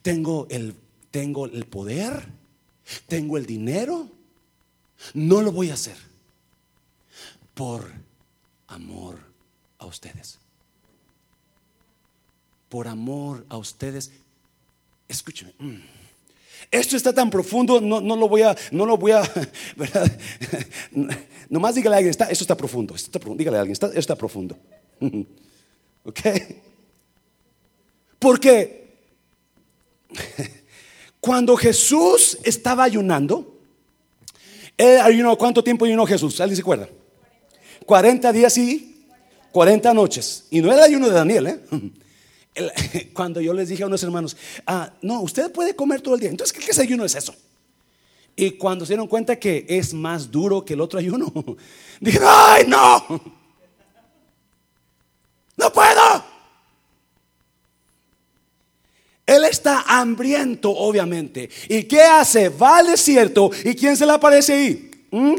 [0.02, 0.74] tengo el
[1.12, 2.26] tengo el poder,
[3.06, 4.08] tengo el dinero,
[5.14, 5.96] no lo voy a hacer
[7.54, 7.88] por
[8.66, 9.20] amor
[9.78, 10.38] a ustedes.
[12.68, 14.10] Por amor a ustedes.
[15.06, 15.52] Escúcheme.
[15.58, 15.76] Mm.
[16.70, 19.20] Esto está tan profundo, no, lo voy a, no lo voy a,
[19.76, 20.10] ¿verdad?
[21.50, 23.38] Nomás dígale a alguien, esto está profundo, esto está profundo.
[23.38, 24.56] dígale a alguien, está, esto está profundo.
[26.04, 26.20] ¿Ok?
[28.18, 28.82] Porque
[31.22, 33.56] Cuando Jesús estaba ayunando,
[34.76, 36.40] él ayunó, ¿cuánto tiempo ayunó Jesús?
[36.40, 36.88] ¿Alguien se acuerda?
[37.86, 39.06] 40 días y
[39.52, 40.46] 40 noches.
[40.50, 41.60] Y no era el ayuno de Daniel, ¿eh?
[43.14, 46.30] Cuando yo les dije a unos hermanos, ah, no, usted puede comer todo el día.
[46.30, 47.32] Entonces, ¿qué, ayuno es eso?
[48.34, 51.32] Y cuando se dieron cuenta que es más duro que el otro ayuno,
[52.00, 53.06] dijeron, ay, no,
[55.56, 56.31] no puedo.
[59.26, 61.48] Él está hambriento, obviamente.
[61.68, 62.48] ¿Y qué hace?
[62.48, 63.50] Va al desierto.
[63.64, 64.90] ¿Y quién se le aparece ahí?
[65.10, 65.34] ¿Mm?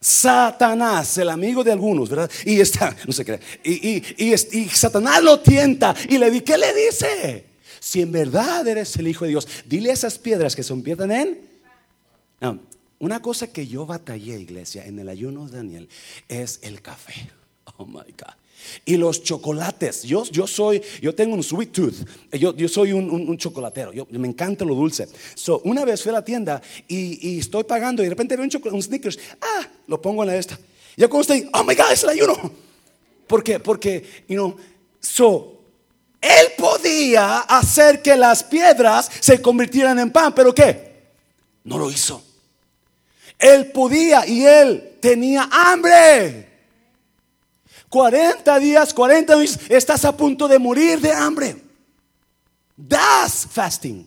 [0.00, 2.30] Satanás, el amigo de algunos, ¿verdad?
[2.44, 3.40] Y está, no sé qué.
[3.64, 7.44] Y, y, Satanás lo tienta y le dice, ¿qué le dice?
[7.80, 11.48] Si en verdad eres el Hijo de Dios, dile esas piedras que se conviertan en
[13.00, 15.88] una cosa que yo batallé, iglesia, en el ayuno de Daniel
[16.28, 17.30] es el café.
[17.76, 18.34] Oh my God.
[18.84, 20.02] Y los chocolates.
[20.02, 21.94] Yo, yo soy, yo tengo un sweet tooth.
[22.32, 23.92] Yo, yo soy un, chocolatero.
[23.92, 25.08] Yo, me encanta lo dulce.
[25.34, 28.74] So, una vez fui a la tienda y, estoy pagando y de repente veo un,
[28.74, 29.18] un Snickers.
[29.40, 30.58] Ah, lo pongo en la esta.
[30.96, 32.34] Ya como estoy, oh my God, es el ayuno.
[33.26, 33.60] ¿Por qué?
[33.60, 34.56] Porque, you know,
[35.00, 35.58] so,
[36.20, 40.88] él podía hacer que las piedras se convirtieran en pan, pero ¿qué?
[41.64, 42.22] No lo hizo.
[43.38, 46.48] Él podía y él tenía hambre.
[47.88, 51.56] 40 días, 40 días, estás a punto de morir de hambre.
[52.76, 54.06] That's fasting.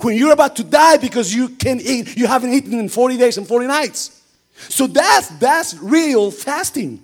[0.00, 3.38] When you're about to die because you can eat, you haven't eaten in 40 days
[3.38, 4.22] and 40 nights.
[4.68, 7.00] So that's that's real fasting.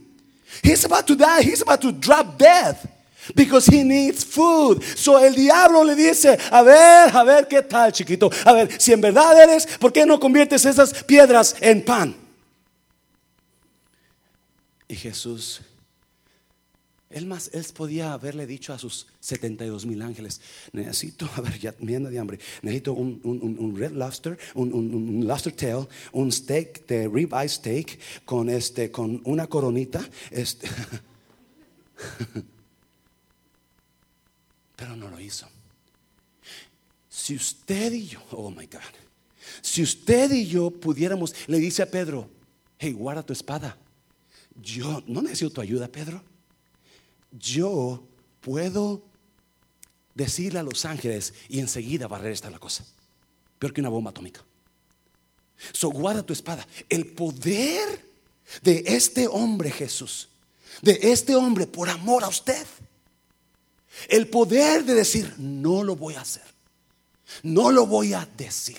[0.62, 2.90] He's about to die, he's about to drop death.
[3.34, 4.82] Because he needs food.
[4.84, 8.30] So el diablo le dice, a ver, a ver qué tal chiquito.
[8.44, 12.14] A ver, si en verdad eres, ¿por qué no conviertes esas piedras en pan?
[14.86, 15.62] Y Jesús,
[17.14, 20.40] él más, él podía haberle dicho a sus 72 mil ángeles,
[20.72, 25.86] necesito, a ver, ya me de hambre, necesito un, un, red lobster, un, lobster tail,
[26.12, 30.06] un steak de ribeye steak con, este, con una coronita.
[30.30, 30.68] Este.
[34.76, 35.46] Pero no lo hizo.
[37.08, 38.80] Si usted y yo, oh my God,
[39.62, 42.28] si usted y yo pudiéramos, le dice a Pedro,
[42.76, 43.78] hey, guarda tu espada.
[44.60, 46.33] Yo no necesito tu ayuda, Pedro.
[47.38, 48.02] Yo
[48.40, 49.02] puedo
[50.14, 52.84] decirle a los ángeles y enseguida barrer esta la cosa.
[53.58, 54.42] Peor que una bomba atómica.
[55.72, 56.66] So guarda tu espada.
[56.88, 58.04] El poder
[58.62, 60.28] de este hombre Jesús,
[60.82, 62.66] de este hombre por amor a usted
[64.08, 66.42] el poder de decir, no lo voy a hacer.
[67.42, 68.78] No lo voy a decir.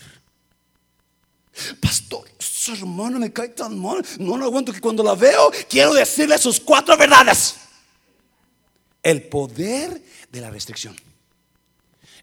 [1.80, 4.06] Pastor, su hermano me cae tan mal.
[4.20, 7.56] No lo aguanto que cuando la veo quiero decirle sus cuatro verdades.
[9.06, 10.96] El poder de la restricción.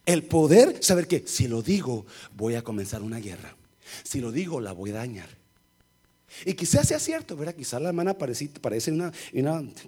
[0.05, 2.05] El poder saber que si lo digo
[2.37, 3.55] voy a comenzar una guerra.
[4.03, 5.29] Si lo digo la voy a dañar.
[6.45, 7.55] Y quizás sea cierto, ¿verdad?
[7.55, 9.12] Quizás la hermana parece, parece una,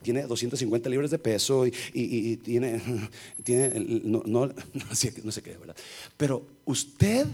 [0.02, 2.80] tiene 250 libras de peso y, tiene,
[3.42, 3.72] tiene
[4.04, 5.74] no, no, no, sé, qué, ¿verdad?
[6.16, 7.26] Pero usted,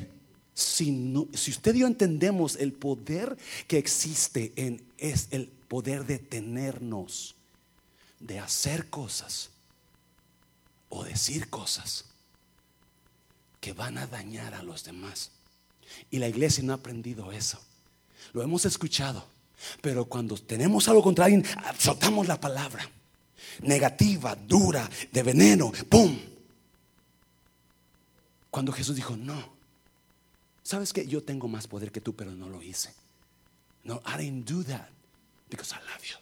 [0.54, 6.18] si, si usted y yo entendemos el poder que existe en, es el poder de
[6.18, 7.34] tenernos,
[8.20, 9.50] de hacer cosas
[10.88, 12.04] o decir cosas
[13.60, 15.30] que van a dañar a los demás.
[16.10, 17.60] Y la iglesia no ha aprendido eso.
[18.32, 19.26] Lo hemos escuchado.
[19.82, 21.44] Pero cuando tenemos algo contra alguien,
[21.78, 22.88] soltamos la palabra.
[23.62, 25.72] Negativa, dura, de veneno.
[25.88, 26.18] ¡Pum!
[28.50, 29.60] Cuando Jesús dijo, no.
[30.62, 32.92] ¿Sabes que Yo tengo más poder que tú, pero no lo hice.
[33.84, 34.88] No, I didn't do that
[35.48, 36.16] because I love you.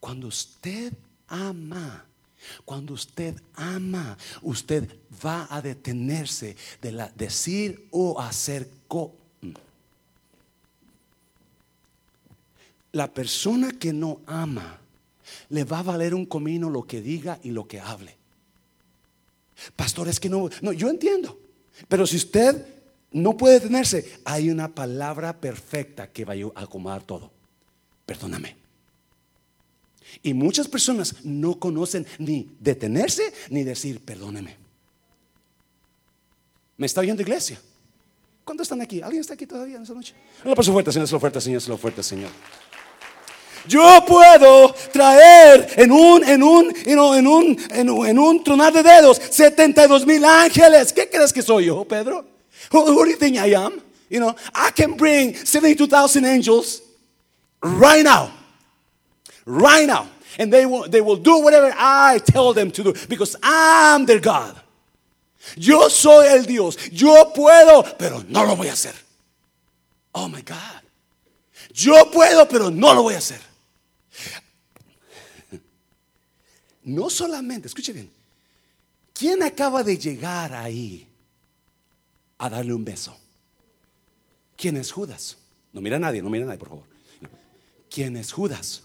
[0.00, 0.92] Cuando usted
[1.28, 2.04] ama,
[2.64, 4.88] cuando usted ama, usted
[5.24, 9.26] va a detenerse de decir o hacer cosas
[12.96, 14.80] la persona que no ama
[15.50, 18.16] le va a valer un comino lo que diga y lo que hable.
[19.76, 21.38] Pastor, es que no, no, yo entiendo.
[21.88, 22.66] Pero si usted
[23.12, 27.30] no puede detenerse, hay una palabra perfecta que va a acomodar todo.
[28.06, 28.56] Perdóname.
[30.22, 34.56] Y muchas personas no conocen ni detenerse ni decir perdóneme.
[36.76, 37.60] ¿Me está oyendo iglesia?
[38.44, 39.02] ¿Cuántos están aquí?
[39.02, 40.14] ¿Alguien está aquí todavía en esta noche?
[40.44, 42.30] No, por fuerte, Señor, su fuerte, Señor, su fuerte, Señor.
[43.66, 50.06] Yo puedo traer en un, en un, en un, en un, tronar de dedos 72
[50.06, 50.92] mil ángeles.
[50.92, 52.24] ¿Qué crees que soy yo, Pedro?
[52.70, 53.80] Who, do you think I am?
[54.08, 56.82] You know, I can bring 72,000 angels
[57.60, 58.30] right now.
[59.46, 60.08] Right now.
[60.38, 64.20] And they will, they will do whatever I tell them to do because I'm their
[64.20, 64.60] God.
[65.56, 66.76] Yo soy el Dios.
[66.90, 68.94] Yo puedo, pero no lo voy a hacer.
[70.12, 70.82] Oh my God.
[71.72, 73.40] Yo puedo, pero no lo voy a hacer.
[76.82, 78.10] No solamente, escuche bien,
[79.12, 81.06] ¿quién acaba de llegar ahí
[82.38, 83.16] a darle un beso?
[84.56, 85.36] ¿Quién es Judas?
[85.72, 86.84] No mira a nadie, no mira a nadie, por favor.
[87.90, 88.82] ¿Quién es Judas?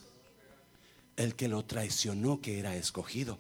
[1.22, 3.38] El que lo traicionó, que era escogido.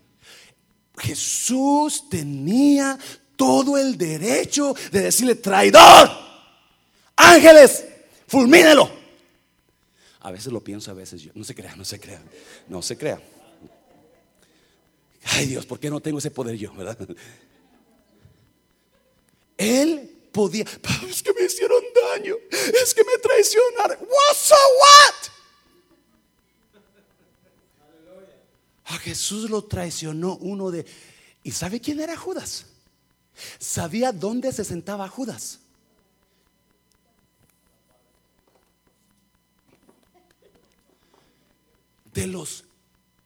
[0.98, 2.98] Jesús tenía
[3.36, 6.12] todo el derecho de decirle, traidor,
[7.16, 7.86] ángeles,
[8.28, 8.92] fulmínelo.
[10.20, 11.32] A veces lo pienso, a veces yo.
[11.34, 12.22] No se crea, no se crea,
[12.68, 13.20] no se crea.
[15.24, 16.98] Ay Dios, ¿por qué no tengo ese poder yo, verdad?
[19.58, 20.66] Él podía,
[21.10, 23.98] es que me hicieron daño, es que me traicionaron.
[24.02, 25.31] What so what?
[28.92, 30.86] A Jesús lo traicionó uno de...
[31.44, 32.66] ¿Y sabe quién era Judas?
[33.58, 35.60] Sabía dónde se sentaba Judas.
[42.14, 42.66] De los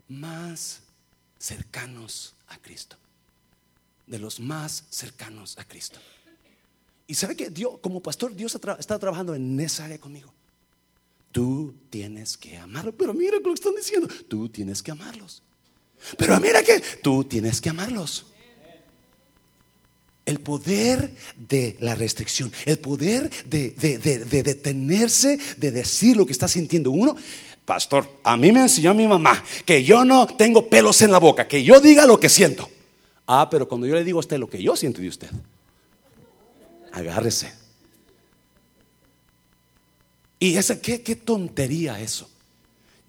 [0.07, 0.81] más
[1.39, 2.95] cercanos a Cristo.
[4.05, 5.99] De los más cercanos a Cristo.
[7.07, 10.31] Y sabe que Dios, como pastor, Dios está trabajando en esa área conmigo.
[11.31, 12.95] Tú tienes que amarlo.
[12.95, 14.07] Pero mira lo que están diciendo.
[14.29, 15.41] Tú tienes que amarlos.
[16.17, 18.27] Pero mira que tú tienes que amarlos.
[20.25, 23.71] El poder de la restricción, el poder de,
[24.43, 27.15] detenerse, de decir lo que está sintiendo uno.
[27.63, 31.47] Pastor, a mí me enseñó mi mamá que yo no tengo pelos en la boca,
[31.47, 32.69] que yo diga lo que siento.
[33.27, 35.29] Ah, pero cuando yo le digo a usted lo que yo siento de usted,
[36.91, 37.53] agárrese.
[40.39, 42.29] Y esa, ¿qué, qué tontería eso.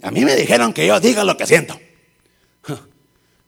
[0.03, 1.79] A mí me dijeron que yo diga lo que siento.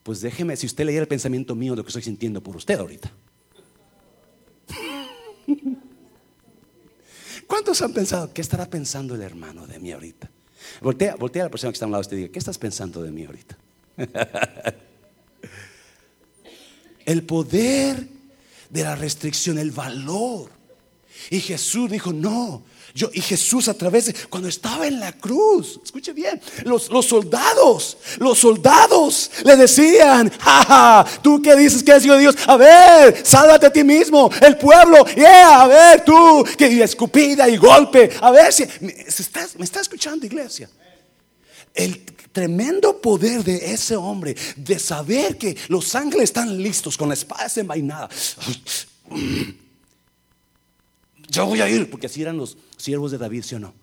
[0.02, 3.12] Pues déjeme, si usted leyera el pensamiento mío lo que estoy sintiendo por usted ahorita.
[7.46, 8.32] ¿Cuántos han pensado?
[8.32, 10.30] ¿Qué estará pensando el hermano de mí ahorita?
[10.80, 13.02] Voltea, voltea a la persona que está a un lado y diga, ¿qué estás pensando
[13.02, 13.58] de mí ahorita?
[17.04, 18.06] el poder
[18.70, 20.50] de la restricción, el valor.
[21.30, 22.62] Y Jesús dijo, no,
[22.94, 27.06] yo, y Jesús a través de, cuando estaba en la cruz, escuche bien, los, los
[27.06, 32.56] soldados, los soldados le decían, jaja, tú que dices que es hijo de Dios, a
[32.56, 38.10] ver, sálvate a ti mismo, el pueblo, yeah, a ver tú, que escupida y golpe,
[38.20, 40.68] a ver si, me está, me escuchando iglesia.
[41.74, 47.14] El tremendo poder de ese hombre, de saber que los ángeles están listos con la
[47.14, 48.08] espada desenvainada
[51.28, 53.74] yo voy a ir, porque así eran los siervos de David, ¿sí o no?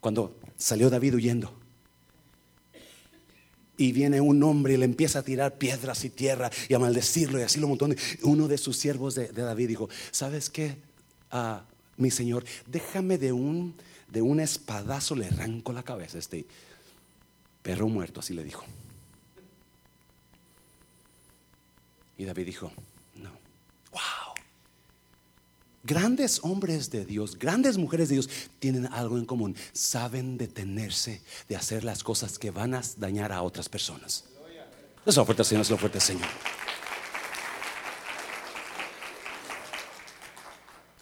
[0.00, 1.54] Cuando salió David huyendo.
[3.76, 7.38] Y viene un hombre y le empieza a tirar piedras y tierra y a maldecirlo
[7.38, 7.96] y así lo montón.
[8.22, 10.76] Uno de sus siervos de, David dijo, ¿sabes qué?
[11.30, 11.62] Ah,
[11.96, 13.74] mi señor, déjame de un,
[14.10, 16.44] de un espadazo, le arranco la cabeza a este
[17.62, 18.64] perro muerto, así le dijo.
[22.16, 22.72] Y David dijo.
[25.84, 29.56] Grandes hombres de Dios, grandes mujeres de Dios tienen algo en común.
[29.72, 34.24] Saben detenerse de hacer las cosas que van a dañar a otras personas.
[35.06, 36.28] Es la oferta, Señor, es la oferta, Señor.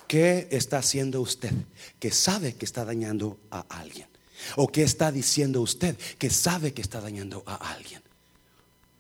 [0.07, 1.53] ¿Qué está haciendo usted
[1.99, 4.07] que sabe que está dañando a alguien?
[4.55, 8.03] ¿O qué está diciendo usted que sabe que está dañando a alguien?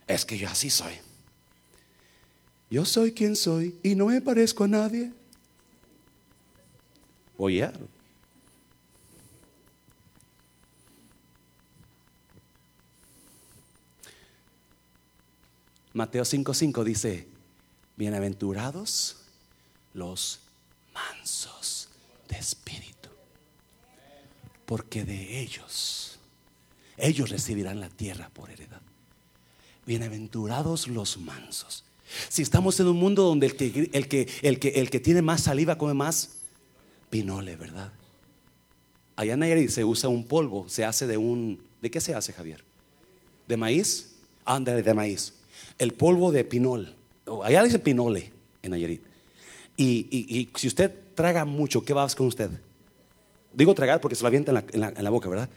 [0.08, 0.94] Es que yo así soy.
[2.70, 5.12] Yo soy quien soy y no me parezco a nadie.
[7.38, 7.70] Oye.
[15.92, 17.26] Mateo 5:5 dice,
[17.96, 19.16] bienaventurados
[19.94, 20.40] los
[20.92, 21.88] mansos
[22.28, 23.08] de espíritu,
[24.66, 26.18] porque de ellos,
[26.98, 28.82] ellos recibirán la tierra por heredad.
[29.86, 31.84] Bienaventurados los mansos.
[32.28, 35.22] Si estamos en un mundo donde el que, el que, el que, el que tiene
[35.22, 36.35] más saliva come más
[37.16, 37.90] pinole, ¿verdad?
[39.16, 41.62] Allá en Nayarit se usa un polvo, se hace de un...
[41.80, 42.62] ¿De qué se hace, Javier?
[43.48, 44.16] ¿De maíz?
[44.44, 45.32] Ándale, de maíz.
[45.78, 46.94] El polvo de pinol.
[47.42, 48.32] Allá dice pinole
[48.62, 49.02] en Nayarit.
[49.78, 52.50] Y, si usted traga mucho, ¿qué va con usted?
[53.52, 55.48] Digo tragar porque se lo avienta en la, boca, ¿verdad?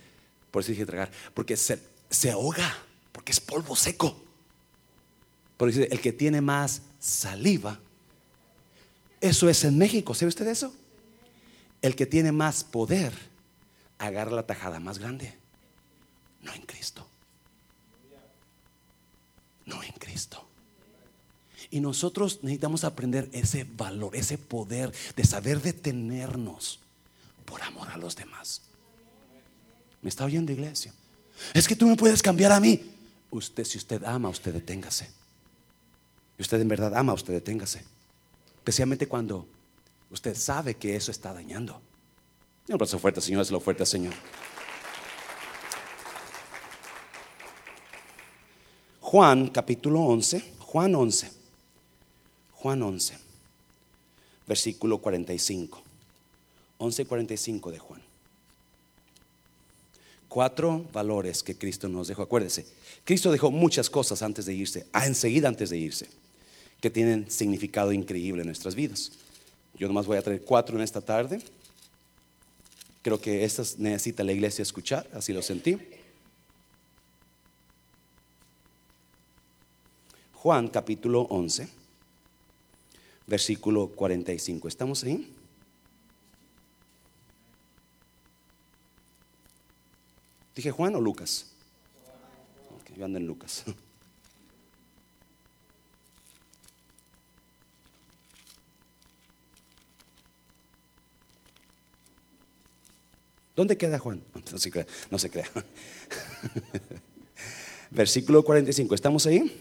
[0.52, 1.12] Por eso dije tragar.
[1.34, 1.80] Porque se,
[2.10, 2.74] se ahoga,
[3.12, 4.18] porque es polvo seco.
[5.58, 7.80] Por eso el que tiene más saliva,
[9.20, 10.74] eso es en México, ¿sabe usted eso?
[11.82, 13.14] El que tiene más poder
[13.98, 15.34] agarra la tajada más grande.
[16.42, 17.08] No en Cristo.
[19.66, 20.46] No en Cristo.
[21.72, 26.80] Y nosotros necesitamos aprender ese valor, ese poder de saber detenernos
[27.46, 28.62] por amor a los demás.
[30.02, 30.94] ¿Me está oyendo, iglesia?
[31.54, 32.82] Es que tú me puedes cambiar a mí.
[33.32, 35.10] Usted, si usted ama, usted deténgase.
[36.38, 37.84] Y usted en verdad ama, usted deténgase.
[38.58, 39.48] Especialmente cuando
[40.12, 41.82] Usted sabe que eso está dañando.
[42.68, 44.14] Un abrazo fuerte, Señor, es lo fuerte, Señor.
[49.02, 51.32] Juan capítulo 11, Juan 11,
[52.54, 53.18] Juan 11,
[54.46, 55.82] versículo 45.
[56.80, 58.02] 11:45 de Juan.
[60.28, 62.22] Cuatro valores que Cristo nos dejó.
[62.22, 62.66] Acuérdese,
[63.04, 66.08] Cristo dejó muchas cosas antes de irse, ah, enseguida antes de irse,
[66.80, 69.12] que tienen significado increíble en nuestras vidas.
[69.80, 71.42] Yo nomás voy a traer cuatro en esta tarde.
[73.02, 75.80] Creo que estas necesita la iglesia escuchar, así lo sentí.
[80.34, 81.70] Juan capítulo 11,
[83.26, 84.68] versículo 45.
[84.68, 85.34] ¿Estamos ahí?
[90.56, 91.46] ¿Dije Juan o Lucas?
[92.98, 93.64] yo ando en Lucas.
[103.60, 104.22] ¿Dónde queda Juan?
[104.54, 104.88] No se crea.
[105.12, 105.50] No se crea.
[107.92, 108.96] Versículo 45.
[108.96, 109.52] ¿Estamos ahí?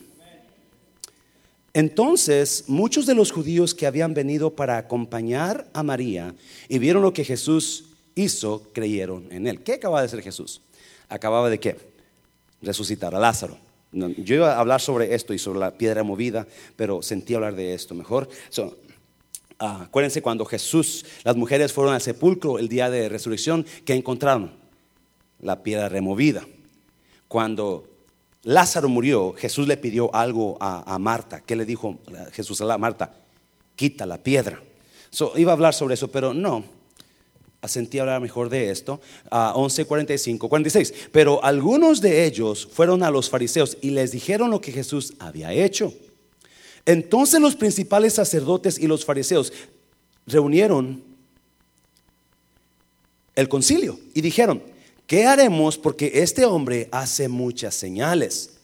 [1.73, 6.33] Entonces, muchos de los judíos que habían venido para acompañar a María
[6.69, 9.63] y vieron lo que Jesús hizo, creyeron en él.
[9.65, 10.61] ¿Qué acaba de hacer Jesús?
[11.09, 11.77] Acababa de qué?
[12.63, 13.59] Resucitar a Lázaro.
[13.91, 16.47] Yo iba a hablar sobre esto y sobre la piedra movida,
[16.77, 18.29] pero sentí hablar de esto mejor.
[19.59, 24.53] Ah, acuérdense cuando Jesús, las mujeres fueron al sepulcro el día de resurrección, ¿qué encontraron?
[25.41, 26.47] La piedra removida.
[27.27, 27.89] Cuando
[28.45, 31.41] Lázaro murió, Jesús le pidió algo a, Marta.
[31.41, 31.99] ¿Qué le dijo
[32.33, 33.15] Jesús a Marta?
[33.75, 34.63] Quita la piedra.
[35.37, 36.79] iba a hablar sobre eso, pero no
[37.67, 39.01] sentí hablar mejor de esto,
[39.31, 40.95] a 11, 45, 46.
[41.13, 45.53] Pero algunos de ellos fueron a los fariseos y les dijeron lo que Jesús había
[45.53, 45.93] hecho.
[46.89, 49.53] Entonces los principales sacerdotes y los fariseos
[50.27, 51.05] reunieron
[53.37, 54.63] el concilio y dijeron,
[55.07, 55.77] ¿qué haremos?
[55.77, 58.55] Porque este hombre hace muchas señales.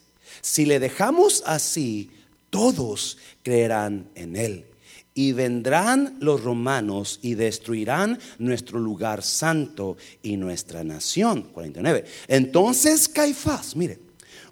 [0.41, 2.11] Si le dejamos así,
[2.49, 4.64] todos creerán en él
[5.12, 11.43] y vendrán los romanos y destruirán nuestro lugar santo y nuestra nación.
[11.53, 12.07] 49.
[12.29, 13.99] Entonces Caifás, mire,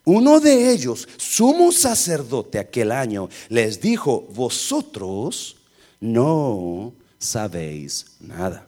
[0.05, 5.57] uno de ellos, sumo sacerdote aquel año, les dijo, vosotros
[6.01, 8.67] no sabéis nada.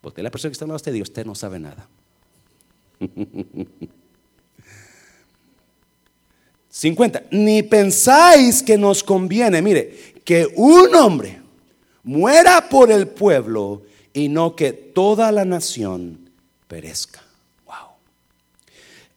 [0.00, 1.88] Porque la persona que está hablando a usted, usted no sabe nada.
[6.68, 7.24] 50.
[7.30, 11.40] Ni pensáis que nos conviene, mire, que un hombre
[12.02, 13.82] muera por el pueblo
[14.12, 16.30] y no que toda la nación
[16.68, 17.23] perezca.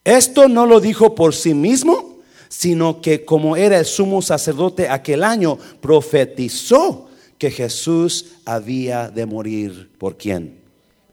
[0.08, 2.16] Esto no lo dijo por sí mismo,
[2.48, 9.90] sino que como era el sumo sacerdote aquel año, profetizó que Jesús había de morir
[9.98, 10.60] por quién.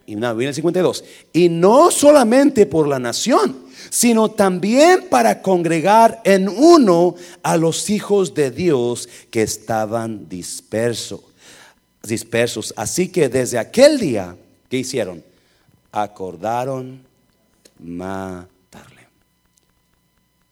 [0.05, 1.03] Y no, viene el 52.
[1.33, 8.33] Y no solamente por la nación, sino también para congregar en uno a los hijos
[8.33, 11.19] de Dios que estaban dispersos.
[12.01, 12.73] dispersos.
[12.77, 14.37] Así que desde aquel día,
[14.69, 15.21] ¿qué hicieron?
[15.91, 17.01] Acordaron
[17.77, 18.54] matarle.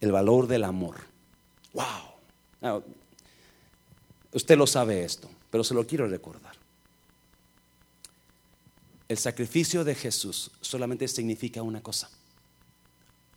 [0.04, 0.98] El valor del amor.
[1.72, 2.84] Wow.
[4.34, 6.58] usted lo sabe esto, pero se lo quiero recordar.
[9.08, 12.10] El sacrificio de Jesús solamente significa una cosa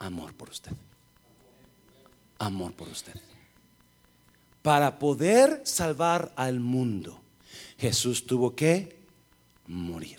[0.01, 0.73] amor por usted.
[2.41, 3.14] Amor por usted.
[4.61, 7.21] Para poder salvar al mundo,
[7.79, 8.99] Jesús tuvo que
[9.69, 10.19] morir.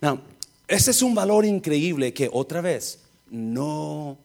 [0.00, 0.20] Now,
[0.68, 3.03] ese es un valor increíble que otra vez
[3.34, 4.16] no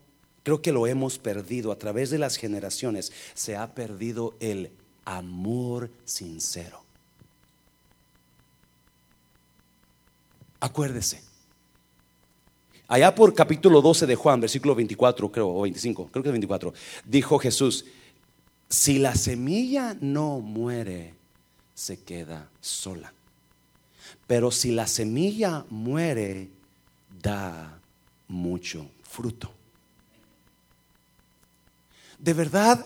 [0.43, 3.11] creo que lo hemos perdido a través de las generaciones.
[3.33, 4.71] Se ha perdido el
[5.05, 6.83] amor sincero.
[10.59, 11.21] Acuérdese,
[12.91, 16.73] Allá por capítulo 12 de Juan, versículo 24, creo, o 25, creo que es 24,
[17.05, 17.85] dijo Jesús,
[18.67, 21.13] si la semilla no muere,
[21.75, 23.13] se queda sola.
[24.25, 26.49] Pero si la semilla muere,
[27.21, 27.79] da
[28.27, 29.51] mucho fruto.
[32.19, 32.85] De verdad,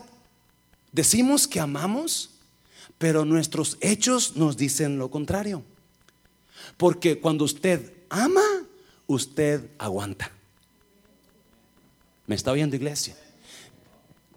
[0.92, 2.30] decimos que amamos,
[2.98, 5.64] pero nuestros hechos nos dicen lo contrario.
[6.78, 8.42] Porque cuando usted ama,
[9.08, 10.32] usted aguanta.
[12.26, 13.18] ¿Me está oyendo iglesia?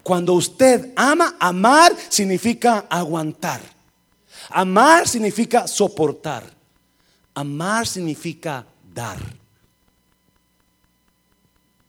[0.02, 3.60] Cuando usted ama, amar significa aguantar.
[4.50, 6.44] Amar significa soportar.
[7.34, 9.18] Amar significa dar.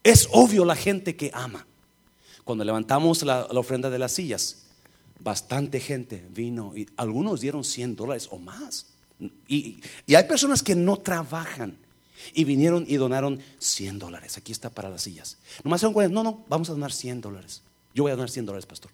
[0.08, 1.68] Es obvio la gente que ama.
[2.46, 4.60] Cuando levantamos la, ofrenda de las sillas,
[5.20, 8.86] bastante gente vino y algunos dieron 100 dólares o más.
[9.50, 9.82] Y,
[10.16, 11.78] hay personas que no trabajan
[12.34, 14.38] y vinieron y donaron 100 dólares.
[14.38, 15.40] Aquí está para las sillas.
[15.66, 16.14] Nomás son 40.
[16.14, 17.62] No, no, vamos a donar 100 dólares.
[17.94, 18.92] Yo voy a donar 100 dólares, pastor.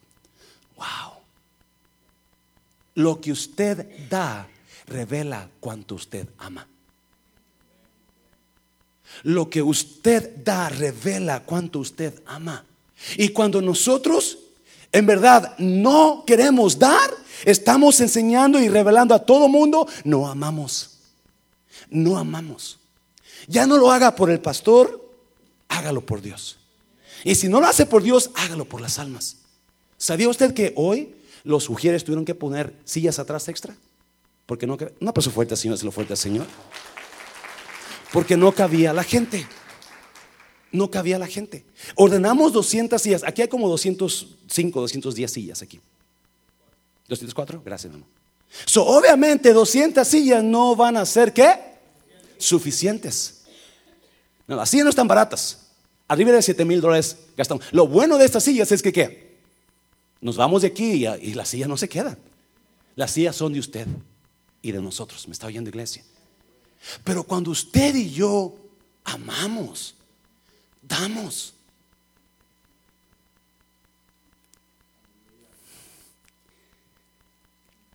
[0.78, 1.22] Wow.
[2.95, 4.47] Lo que usted da
[4.88, 6.68] revela cuánto usted ama.
[9.22, 12.66] Lo que usted da revela cuánto usted ama.
[13.18, 14.39] Y cuando nosotros
[14.91, 17.09] en verdad no queremos dar,
[17.45, 20.99] estamos enseñando y revelando a todo mundo, no amamos.
[21.89, 22.80] No amamos.
[23.47, 25.03] Ya no lo haga por el pastor,
[25.68, 26.57] hágalo por Dios.
[27.24, 29.38] Y si no lo hace por Dios, hágalo por las almas.
[29.97, 33.76] ¿Sabía usted que hoy los ujieres tuvieron que poner sillas atrás extra?
[34.45, 36.45] Porque no, no pasó fuerte, Señor, se lo fuerte, Señor.
[38.14, 39.45] Porque no cabía la gente.
[40.72, 41.66] No cabía la gente.
[41.95, 43.24] Ordenamos 200 sillas.
[43.26, 45.82] Aquí hay como 205, 210 sillas aquí.
[47.09, 48.09] 204, gracias, hermano.
[48.66, 51.74] So, obviamente 200 sillas no van a ser qué?
[52.43, 53.43] suficientes.
[54.47, 55.59] No, las sillas no están baratas.
[56.07, 57.66] Arriba de 7 mil dólares gastamos.
[57.72, 59.38] Lo bueno de estas sillas es que ¿qué?
[60.22, 62.18] Nos vamos de aquí y, las sillas no se quedan.
[62.95, 63.88] Las sillas son de usted
[64.61, 65.28] y de nosotros.
[65.28, 66.03] Me está oyendo iglesia.
[67.04, 68.56] Pero cuando usted y yo
[69.04, 69.96] amamos,
[70.82, 71.54] damos.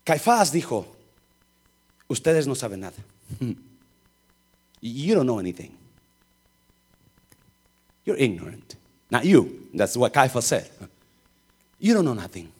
[0.04, 0.86] Caifás dijo,
[2.08, 2.96] ustedes no saben nada.
[4.80, 5.76] You don't know anything.
[8.04, 8.76] You're ignorant.
[9.10, 9.68] Not you.
[9.74, 10.70] That's what Caiaphas said.
[11.80, 12.52] You don't know nothing.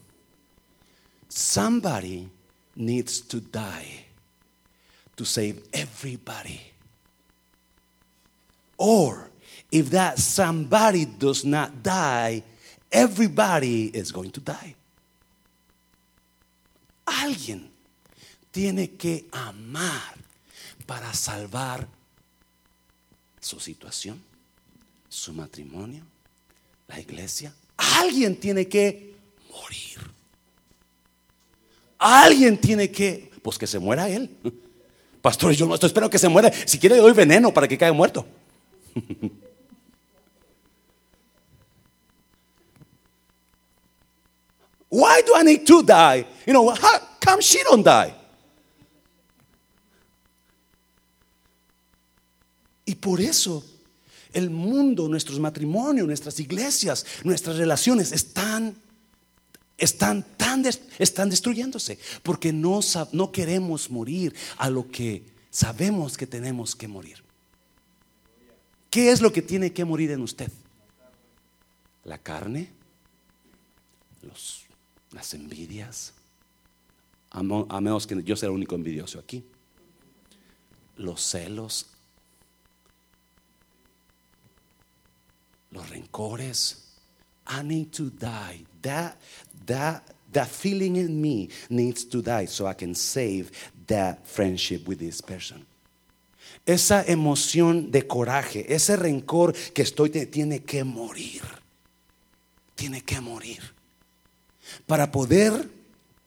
[1.29, 2.29] Somebody
[2.75, 4.08] needs to die
[5.19, 6.61] to save everybody.
[8.79, 9.29] Or
[9.71, 12.45] if that somebody does not die,
[12.91, 14.75] everybody is going to die.
[17.05, 17.69] Alguien
[18.53, 20.15] tiene que amar
[20.87, 21.87] para salvar
[23.41, 24.23] su situación,
[25.09, 26.05] su matrimonio,
[26.87, 27.53] la iglesia.
[27.77, 29.15] Alguien tiene que
[29.51, 29.99] morir.
[31.99, 34.31] Alguien tiene que, pues que se muera él.
[35.21, 36.53] Pastor, yo no estoy esperando que se muera.
[36.67, 38.27] Si quiere, le doy veneno para que caiga muerto.
[44.91, 46.25] Why do I need to die?
[46.47, 48.15] You know, how come she don't die?
[52.87, 53.63] Y por eso
[54.33, 58.75] el mundo, nuestros matrimonios, nuestras iglesias, nuestras relaciones están,
[59.79, 60.65] están, tan
[60.99, 62.81] están destruyéndose porque no,
[63.13, 67.25] no queremos morir a lo que sabemos que tenemos que morir.
[68.91, 70.51] ¿Qué es lo que tiene que morir en usted?
[72.05, 72.71] La carne,
[74.23, 74.65] los,
[75.13, 76.15] las envidias,
[77.31, 79.45] a, menos que yo sea el único envidioso aquí,
[80.97, 81.87] los celos,
[85.71, 86.85] los rencores.
[87.49, 88.67] I need to die.
[88.83, 89.17] That,
[89.69, 90.03] that,
[90.49, 93.51] feeling in me needs to die so I can save
[93.87, 95.65] that friendship with this person.
[96.67, 101.43] Esa emoción de coraje, ese rencor que estoy tiene que morir.
[102.75, 103.63] Tiene que morir.
[104.87, 105.69] Para poder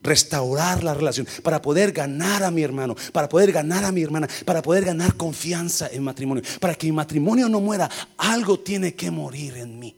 [0.02, 4.28] restaurar la relación, para poder ganar a mi hermano, para poder ganar a mi hermana,
[4.46, 9.12] para poder ganar confianza en matrimonio, para que mi matrimonio no muera, algo tiene que
[9.12, 9.96] morir en mí.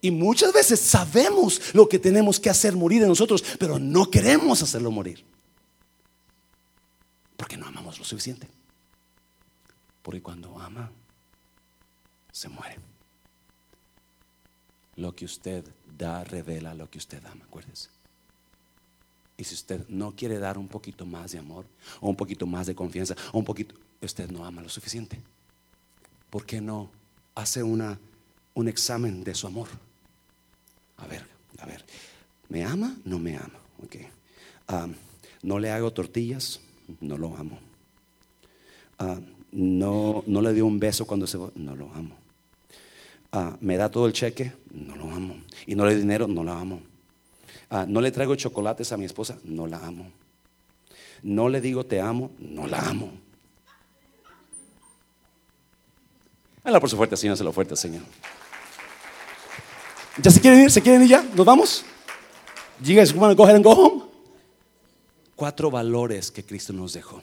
[0.00, 4.62] Y muchas veces sabemos lo que tenemos que hacer morir en nosotros, pero no queremos
[4.62, 5.24] hacerlo morir.
[7.36, 8.48] Porque no amamos lo suficiente.
[10.02, 10.90] Porque cuando ama,
[12.32, 12.78] se muere.
[14.96, 15.64] Lo que usted
[15.96, 17.90] da revela lo que usted ama, acuérdese.
[19.36, 21.66] Y si usted no quiere dar un poquito más de amor,
[22.00, 25.20] o un poquito más de confianza, o un poquito, usted no ama lo suficiente.
[26.28, 26.90] ¿Por qué no
[27.34, 27.98] hace una,
[28.54, 29.68] un examen de su amor?
[31.02, 31.26] A ver,
[31.58, 31.84] a ver,
[32.48, 32.96] ¿me ama?
[33.04, 33.58] No me ama.
[33.84, 34.06] Okay.
[34.68, 34.86] Ah,
[35.42, 36.60] no le hago tortillas,
[37.00, 37.58] no lo amo.
[38.98, 39.18] Ah,
[39.52, 42.16] no, no le dio un beso cuando se va, no lo amo.
[43.32, 45.36] Ah, me da todo el cheque, no lo amo.
[45.66, 46.82] Y no le doy dinero, no lo amo.
[47.86, 50.10] No le traigo chocolates a mi esposa, no la amo.
[51.22, 53.12] No le digo te amo, no la amo.
[56.64, 58.02] Hágalo por su fuerte, Señor, se lo fuerte, Señor.
[60.22, 60.70] ¿Ya se quieren ir?
[60.70, 61.22] ¿Se quieren ir ya?
[61.22, 61.84] ¿Nos vamos?
[62.82, 64.04] You guys want to go ahead and go home?
[65.36, 67.22] Cuatro valores que Cristo nos dejó.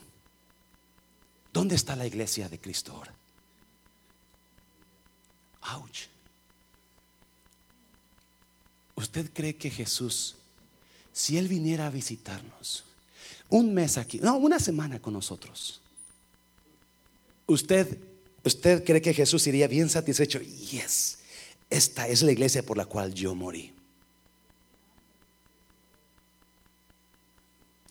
[1.54, 3.14] ¿Dónde está la iglesia de Cristo ahora?
[5.76, 6.08] Ouch.
[8.96, 10.36] ¿Usted cree que Jesús,
[11.12, 12.84] si Él viniera a visitarnos,
[13.50, 15.80] un mes aquí, no, una semana con nosotros.
[17.46, 17.98] Usted,
[18.44, 20.40] usted cree que Jesús iría bien satisfecho.
[20.40, 21.17] Yes,
[21.70, 23.74] esta es la iglesia por la cual yo morí.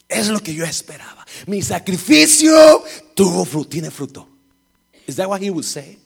[0.08, 1.26] Es lo que yo esperaba.
[1.46, 4.28] Mi sacrificio tuvo fruto, tiene fruto.
[5.06, 5.98] Is that what he would say?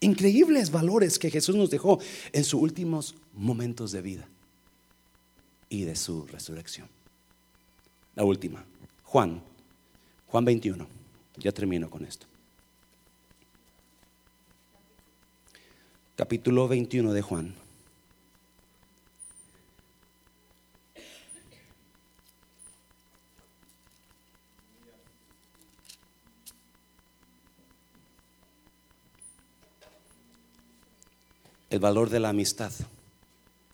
[0.00, 2.00] Increíbles valores que Jesús nos dejó
[2.32, 4.28] en sus últimos momentos de vida
[5.68, 6.88] y de su resurrección.
[8.14, 8.64] La última,
[9.04, 9.42] Juan,
[10.26, 10.86] Juan 21.
[11.36, 12.31] Ya termino con esto.
[16.16, 17.54] Capítulo 21 de Juan.
[31.72, 32.70] el valor de la amistad.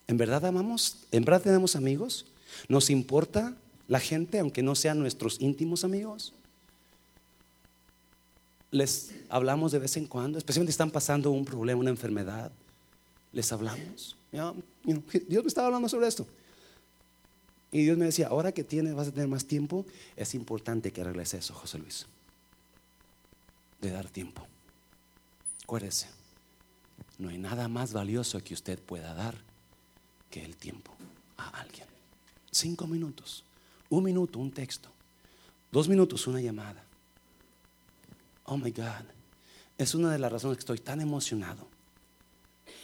[0.06, 0.98] ¿En verdad amamos?
[1.10, 2.26] ¿En verdad tenemos amigos?
[2.68, 3.56] ¿Nos importa
[3.88, 6.32] la gente aunque no sean nuestros íntimos amigos?
[8.70, 12.52] Les hablamos de vez en cuando, especialmente están pasando un problema, una enfermedad.
[13.32, 14.16] Les hablamos.
[14.30, 16.26] Dios me estaba hablando sobre esto.
[17.70, 19.84] Y Dios me decía, ahora que tienes, vas a tener más tiempo,
[20.16, 22.06] es importante que arregles eso, José Luis.
[23.80, 24.46] De dar tiempo.
[25.64, 26.08] Acuérdese.
[27.18, 29.34] No hay nada más valioso que usted pueda dar
[30.30, 30.92] que el tiempo
[31.36, 31.86] a alguien.
[32.50, 33.44] Cinco minutos,
[33.90, 34.88] un minuto, un texto,
[35.70, 36.84] dos minutos, una llamada.
[38.50, 39.04] Oh my God,
[39.76, 41.68] es una de las razones que estoy tan emocionado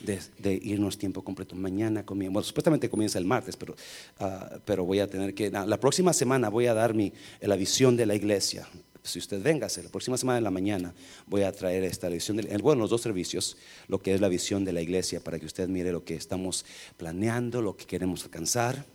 [0.01, 1.57] de, irnos tiempo completo.
[1.57, 3.75] Mañana comienza, bueno, supuestamente comienza el martes, pero,
[4.21, 7.97] ah, pero voy a tener que, la próxima semana voy a dar mi, la visión
[7.97, 8.69] de la iglesia
[9.05, 10.95] si usted venga, la próxima semana en la mañana
[11.27, 14.73] voy a traer esta visión, bueno, los dos servicios, lo que es la visión de
[14.73, 16.65] la iglesia, para que usted mire lo que estamos
[16.97, 18.87] planeando, lo que queremos alcanzar.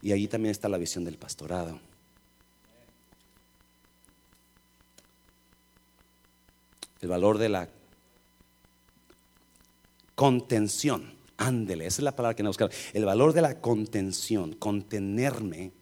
[0.00, 1.78] Y allí también está la visión del pastorado.
[7.00, 7.68] El valor de la
[10.14, 11.14] contención.
[11.36, 12.70] Ándele, esa es la palabra que no buscaba.
[12.92, 15.72] El valor de la contención, contenerme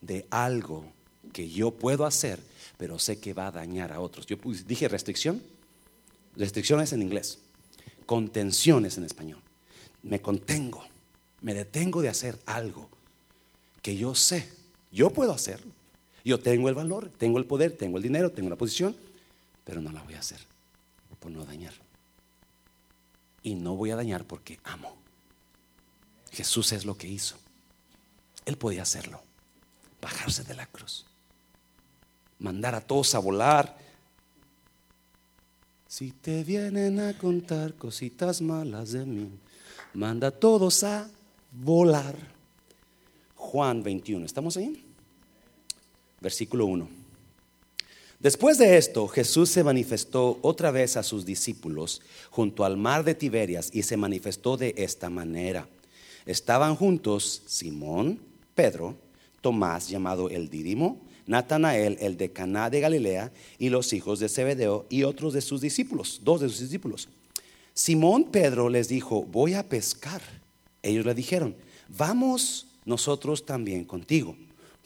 [0.00, 0.84] de algo
[1.32, 2.38] que yo puedo hacer,
[2.76, 4.26] pero sé que va a dañar a otros.
[4.26, 4.36] Yo
[4.66, 5.42] dije restricción.
[6.36, 7.38] Restricción es en inglés.
[8.06, 9.40] Contención es en español.
[10.02, 10.84] Me contengo,
[11.40, 12.88] me detengo de hacer algo
[13.82, 14.48] que yo sé,
[14.92, 15.60] yo puedo hacer.
[16.24, 18.96] Yo tengo el valor, tengo el poder, tengo el dinero, tengo la posición,
[19.64, 20.40] pero no la voy a hacer
[21.18, 21.74] por no dañar.
[23.42, 24.96] Y no voy a dañar porque amo.
[26.32, 27.36] Jesús es lo que hizo.
[28.44, 29.22] Él podía hacerlo,
[30.00, 31.06] bajarse de la cruz
[32.38, 33.76] mandar a todos a volar.
[35.86, 39.30] Si te vienen a contar cositas malas de mí,
[39.94, 41.08] manda a todos a
[41.52, 42.16] volar.
[43.36, 44.84] Juan 21, ¿estamos ahí?
[46.20, 47.03] Versículo 1.
[48.24, 52.00] Después de esto, Jesús se manifestó otra vez a sus discípulos
[52.30, 55.68] junto al mar de Tiberias y se manifestó de esta manera.
[56.24, 58.18] Estaban juntos Simón,
[58.54, 58.96] Pedro,
[59.42, 64.86] Tomás llamado el Dídimo, Natanael, el de Caná de Galilea, y los hijos de Zebedeo
[64.88, 67.10] y otros de sus discípulos, dos de sus discípulos.
[67.74, 70.22] Simón Pedro les dijo, voy a pescar.
[70.82, 71.54] Ellos le dijeron,
[71.90, 74.34] vamos nosotros también contigo.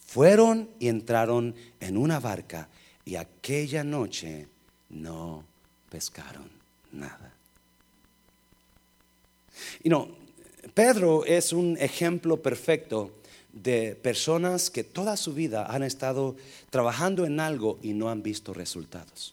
[0.04, 2.68] Fueron y entraron en una barca
[3.08, 4.46] y aquella noche
[4.90, 5.42] no
[5.88, 6.50] pescaron
[6.92, 7.32] nada.
[9.82, 10.10] Y no,
[10.74, 13.12] Pedro es un ejemplo perfecto
[13.50, 16.36] de personas que toda su vida han estado
[16.68, 19.32] trabajando en algo y no han visto resultados,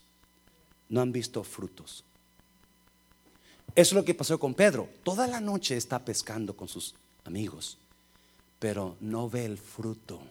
[0.88, 2.05] no han visto frutos.
[3.76, 4.88] Eso es lo que pasó con Pedro.
[5.03, 6.95] Toda la noche está pescando con sus
[7.26, 7.78] amigos,
[8.57, 10.21] pero no ve el fruto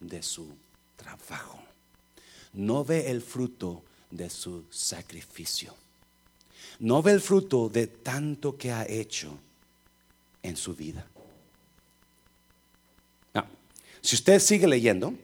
[0.00, 0.48] de su
[0.96, 1.69] trabajo.
[2.52, 5.74] No ve el fruto de su sacrificio.
[6.80, 9.38] No ve el fruto de tanto que ha hecho
[10.42, 11.06] en su vida.
[14.02, 15.14] Si usted sigue leyendo,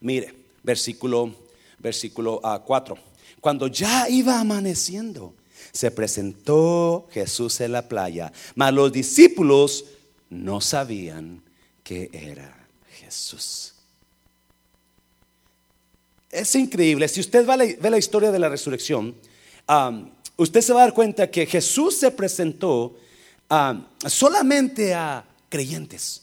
[0.00, 1.34] mire, versículo,
[1.78, 2.96] versículo 4.
[2.96, 3.02] Ah,
[3.40, 5.34] Cuando ya iba amaneciendo,
[5.72, 9.84] se presentó Jesús en la playa, mas los discípulos
[10.30, 11.42] no sabían
[11.84, 12.66] que era
[12.98, 13.74] Jesús.
[16.30, 19.14] Es increíble, si usted ve la, historia de la resurrección,
[20.36, 22.96] usted se va a dar cuenta que Jesús se presentó
[24.06, 26.22] solamente a creyentes.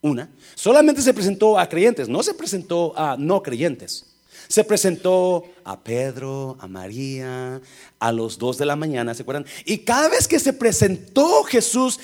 [0.00, 4.06] Una, solamente se presentó a creyentes, no se presentó a no creyentes.
[4.48, 7.60] Se presentó a Pedro, a María,
[8.00, 9.46] a los dos de la mañana, ¿se acuerdan?
[9.64, 12.00] Y cada vez que se presentó Jesús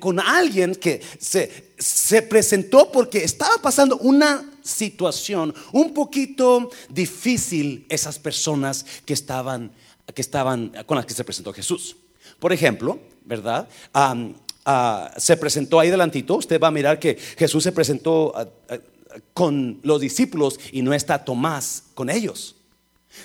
[0.00, 8.18] con alguien que se, se presentó porque estaba pasando una situación un poquito difícil esas
[8.18, 9.70] personas que estaban,
[10.12, 11.96] que estaban con las que se presentó Jesús.
[12.40, 13.68] Por ejemplo, ¿verdad?
[13.92, 18.78] Ah, se presentó ahí delantito, usted va a mirar que Jesús se presentó ah, ah,
[19.34, 22.56] con los discípulos y no está Tomás con ellos.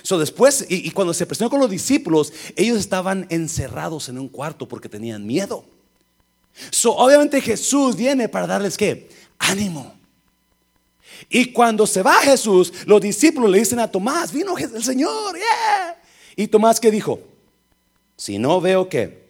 [0.02, 4.68] So después, y, cuando se presentó con los discípulos, ellos estaban encerrados en un cuarto
[4.68, 5.64] porque tenían miedo.
[6.70, 9.99] So obviamente Jesús viene para darles que ánimo.
[11.28, 15.36] Y cuando se va Jesús, los discípulos le dicen a Tomás, vino el Señor,
[16.36, 17.20] Y Tomás que dijo,
[18.16, 19.20] si no veo que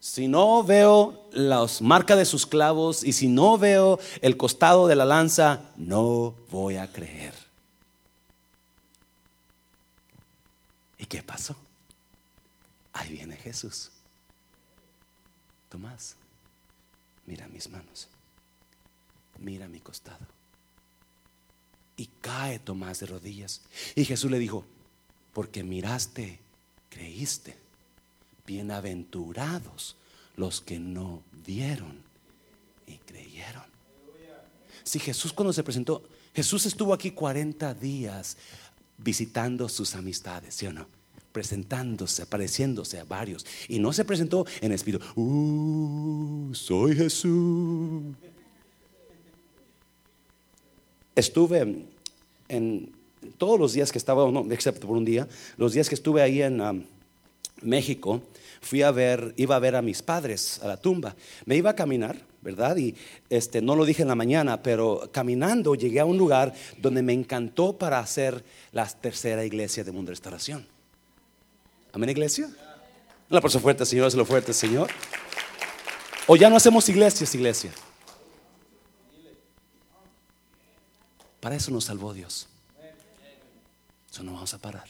[0.00, 4.96] si no veo las marcas de sus clavos y si no veo el costado de
[4.96, 7.34] la lanza, no voy a creer.
[10.96, 11.54] ¿Y qué pasó?
[12.94, 13.90] Ahí viene Jesús.
[15.68, 16.16] Tomás,
[17.26, 18.08] mira mis manos,
[19.38, 20.29] mira mi costado.
[22.00, 23.60] Y cae Tomás de rodillas.
[23.94, 24.64] Y Jesús le dijo,
[25.34, 26.38] porque miraste,
[26.88, 27.58] creíste
[28.46, 29.96] bienaventurados
[30.36, 32.02] los que no vieron
[32.86, 33.64] y creyeron.
[34.82, 36.02] Si Jesús cuando se presentó,
[36.34, 38.38] Jesús estuvo aquí 40 días
[38.96, 40.86] visitando sus amistades, ¿sí o no?
[41.32, 43.44] Presentándose, apareciéndose a varios.
[43.68, 48.16] Y no se presentó en espíritu, uh, soy Jesús.
[51.14, 51.84] Estuve
[52.48, 52.92] en,
[53.36, 56.42] todos los días que estaba, no, excepto por un día, los días que estuve ahí
[56.42, 56.82] en um,
[57.62, 58.22] México,
[58.60, 61.14] fui a ver, iba a ver a mis padres a la tumba.
[61.44, 62.76] Me iba a caminar, ¿verdad?
[62.76, 62.94] Y
[63.28, 67.12] este, no lo dije en la mañana, pero caminando llegué a un lugar donde me
[67.12, 70.66] encantó para hacer la tercera iglesia de Mundo Restauración.
[71.92, 72.48] Amén, iglesia.
[73.28, 74.90] La por fuerte, Señor, lo fuerte, Señor.
[76.26, 77.70] O ya no hacemos iglesias, iglesia.
[81.40, 82.46] Para eso nos salvó Dios.
[84.10, 84.88] Eso no vamos a parar.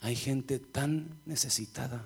[0.00, 2.04] Hay gente tan necesitada.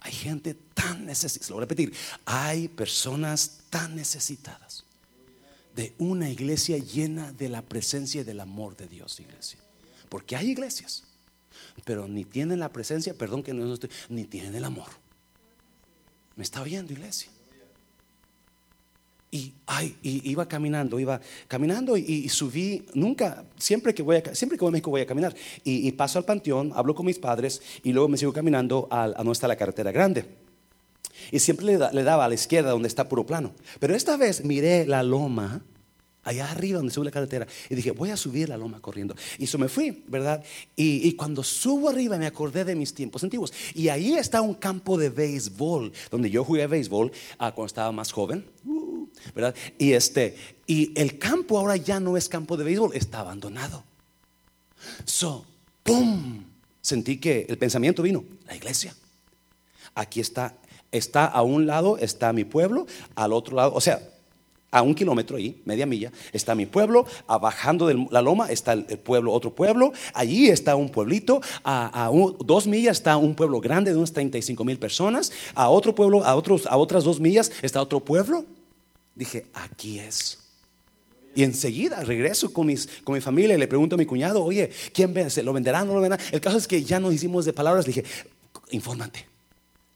[0.00, 1.50] Hay gente tan necesitada.
[1.50, 1.92] Lo voy a repetir.
[2.24, 4.84] Hay personas tan necesitadas
[5.74, 9.58] de una iglesia llena de la presencia y del amor de Dios, iglesia.
[10.08, 11.04] Porque hay iglesias,
[11.84, 14.88] pero ni tienen la presencia, perdón que no estoy, ni tienen el amor.
[16.36, 17.30] ¿Me está oyendo, iglesia?
[19.34, 21.18] Y, ay, iba caminando, iba
[21.48, 25.06] caminando y, subí, nunca, siempre que voy a, siempre que voy a México voy a
[25.06, 25.34] caminar.
[25.64, 29.08] Y, paso al panteón, hablo con mis padres y luego me sigo caminando a, a
[29.08, 30.26] donde está la carretera grande.
[31.30, 33.52] Y siempre le, le, daba a la izquierda donde está puro plano.
[33.80, 35.62] Pero esta vez miré la loma
[36.24, 37.46] allá arriba donde sube la carretera.
[37.68, 39.14] Y dije, voy a subir la loma corriendo.
[39.38, 40.42] Y eso me fui, ¿verdad?
[40.76, 43.52] Y, cuando subo arriba me acordé de mis tiempos antiguos.
[43.74, 48.12] Y ahí está un campo de béisbol, donde yo jugué béisbol ah, cuando estaba más
[48.12, 48.44] joven.
[48.64, 48.81] Uh,
[49.78, 53.84] Y, este, y el campo ahora ya no es campo de béisbol, está abandonado.
[55.04, 55.44] So,
[55.82, 56.44] ¡pum!
[56.80, 58.94] Sentí que el pensamiento vino, la iglesia.
[59.94, 60.56] Aquí está,
[60.90, 64.00] está a un lado, está mi pueblo, al otro lado, o sea,
[64.72, 68.84] a un kilómetro ahí, media milla, está mi pueblo, bajando de la loma está el,
[68.84, 72.10] pueblo, otro pueblo, allí está un pueblito, a,
[72.40, 76.34] dos millas está un pueblo grande de unas 35 mil personas, a otro pueblo, a,
[76.34, 78.46] otros, a otras dos millas está otro pueblo.
[79.14, 80.38] Dije, aquí es.
[81.34, 84.70] Y enseguida regreso con, mis, con mi familia y le pregunto a mi cuñado, oye,
[84.92, 85.42] ¿quién vende?
[85.42, 85.86] ¿Lo venderán?
[85.86, 86.24] ¿No lo venderán?
[86.30, 88.08] El caso es que ya nos hicimos de palabras, le dije,
[88.70, 89.26] infórmate.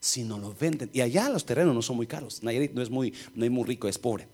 [0.00, 2.90] Si no lo venden, y allá los terrenos no son muy caros, Nayarit no es
[2.90, 4.28] muy, no es muy rico, es pobre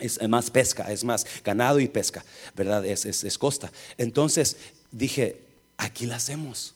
[0.00, 2.24] es más pesca, es más ganado y pesca,
[2.56, 2.84] ¿verdad?
[2.84, 3.70] Es, es, costa.
[3.98, 4.56] Entonces
[4.90, 5.40] dije,
[5.76, 6.74] aquí la hacemos.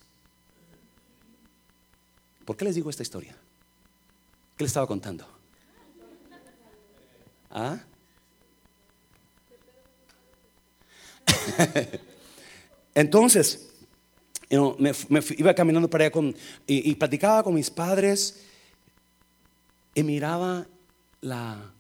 [2.45, 3.35] ¿Por qué les digo esta historia?
[4.57, 5.27] ¿Qué les estaba contando?
[7.55, 7.79] ¿Ah?
[12.95, 13.71] Entonces,
[14.79, 14.93] me,
[15.39, 16.35] iba caminando para allá con,
[16.67, 18.43] y, platicaba con mis padres
[19.95, 20.67] y miraba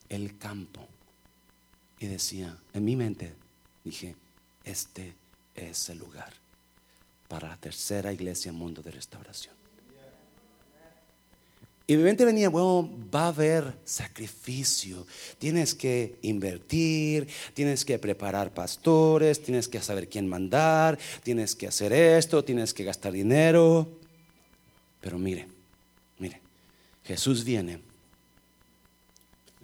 [0.09, 0.87] el campo.
[1.99, 3.35] Y decía, en mi mente,
[3.83, 4.14] dije,
[4.62, 5.14] este
[5.55, 6.33] es el lugar
[7.29, 9.64] para la tercera iglesia mundo de restauración.
[11.87, 15.07] Y mi mente venía, bueno, va a haber sacrificio,
[15.39, 21.93] tienes que invertir, tienes que preparar pastores, tienes que saber quién mandar, tienes que hacer
[21.93, 23.99] esto, tienes que gastar dinero.
[25.03, 25.47] Pero mire,
[26.18, 26.41] mire,
[27.05, 27.80] Jesús viene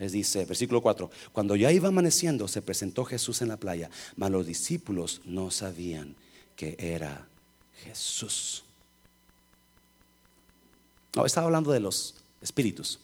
[0.00, 4.30] les dice, versículo 4, cuando ya iba amaneciendo, se presentó Jesús en la playa, mas
[4.30, 6.16] los discípulos no sabían
[6.56, 7.28] que era
[7.84, 8.64] Jesús.
[11.14, 12.98] No, estaba hablando de los espíritus.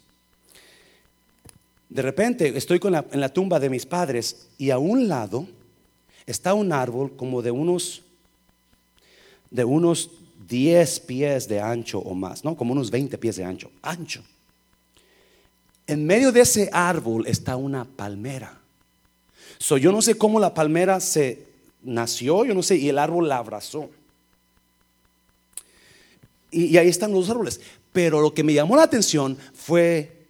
[1.89, 5.47] De repente estoy en la tumba de mis padres y a un lado
[6.27, 8.03] está un árbol como de unos
[9.51, 10.11] de unos
[10.49, 12.57] 10 pies de ancho o más, ¿no?
[12.57, 14.23] Como unos 20 pies de ancho, ancho.
[15.87, 18.59] En medio de ese árbol está una palmera.
[19.59, 21.47] So, yo no sé cómo la palmera se
[21.83, 23.89] nació, yo no sé, y el árbol la abrazó.
[26.51, 27.61] Y, y ahí están los árboles.
[27.97, 30.27] Pero lo que me llamó la atención fue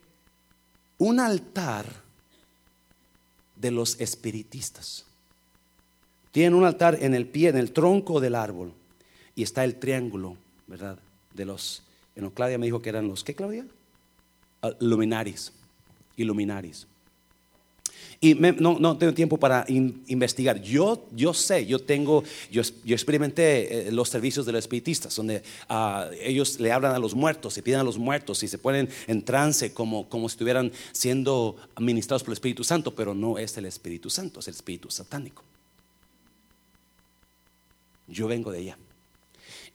[0.98, 1.84] un altar
[3.56, 5.04] de los espiritistas.
[6.30, 8.72] Tienen un altar en el pie, en el tronco del árbol.
[9.34, 10.36] Y está el triángulo,
[10.68, 10.96] ¿verdad?
[11.34, 11.82] De los,
[12.14, 13.66] en Claudia me dijo que eran los, ¿qué Claudia?
[14.62, 15.52] Ah, luminaris,
[16.16, 16.86] iluminaris.
[18.20, 20.60] Y no, tengo tiempo para investigar.
[20.62, 25.42] Yo, yo sé, yo tengo, yo, yo experimenté eh, los servicios de los espiritistas, donde
[25.68, 28.88] ah, ellos le hablan a los muertos, se piden a los muertos y se ponen
[29.06, 33.56] en trance como, como si estuvieran siendo administrados por el Espíritu Santo, pero no es
[33.58, 35.42] el Espíritu Santo, es el Espíritu satánico.
[38.08, 38.78] Yo vengo de ella.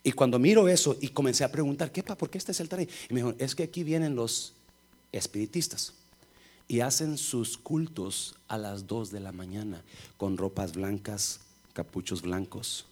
[0.02, 2.80] Y cuando miro eso y comencé a preguntar, ¿qué, ¿por qué este es el altar?
[2.80, 4.52] Y me dijo, es que aquí vienen los
[5.12, 5.94] espiritistas
[6.72, 9.82] y hacen sus cultos a las 2 de la mañana
[10.16, 11.40] con ropas blancas,
[11.74, 12.86] capuchos blancos.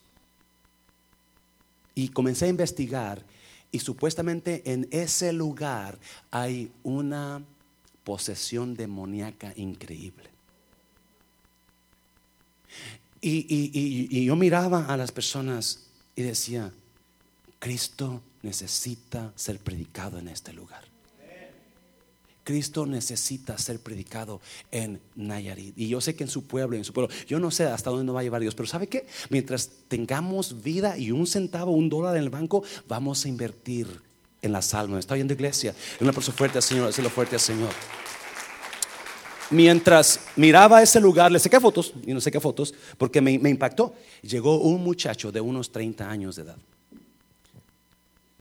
[1.94, 3.24] Y comencé a investigar
[3.72, 5.98] y supuestamente en ese lugar
[6.30, 7.42] hay una
[8.04, 10.28] posesión demoníaca increíble.
[13.22, 16.70] y, yo miraba a las personas y decía,
[17.58, 20.84] Cristo necesita ser predicado en este lugar.
[22.45, 25.76] Cristo necesita ser predicado en Nayarit.
[25.78, 28.05] Y yo sé que en su pueblo, en su pueblo, yo no sé hasta dónde
[28.05, 29.07] nos va a llevar Dios, pero ¿sabe qué?
[29.28, 33.86] Mientras tengamos vida y un centavo, un dólar en el banco, vamos a invertir
[34.43, 35.01] en las almas.
[35.01, 35.74] ¿Está oyendo iglesia?
[36.01, 37.70] Una persona fuerte al Señor, decirlo fuerte al Señor.
[39.51, 43.51] Mientras miraba ese lugar, le saqué fotos, y no sé qué fotos, porque me, me
[43.51, 43.95] impactó.
[44.22, 46.57] Llegó un muchacho de unos 30 años de edad,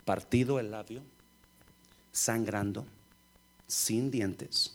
[0.06, 1.02] partido el labio,
[2.12, 2.86] sangrando
[3.70, 4.74] sin dientes,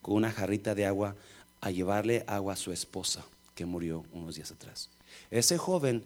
[0.00, 1.16] con una jarrita de agua
[1.60, 4.88] a llevarle agua a su esposa que murió unos días atrás.
[5.30, 6.04] Ese joven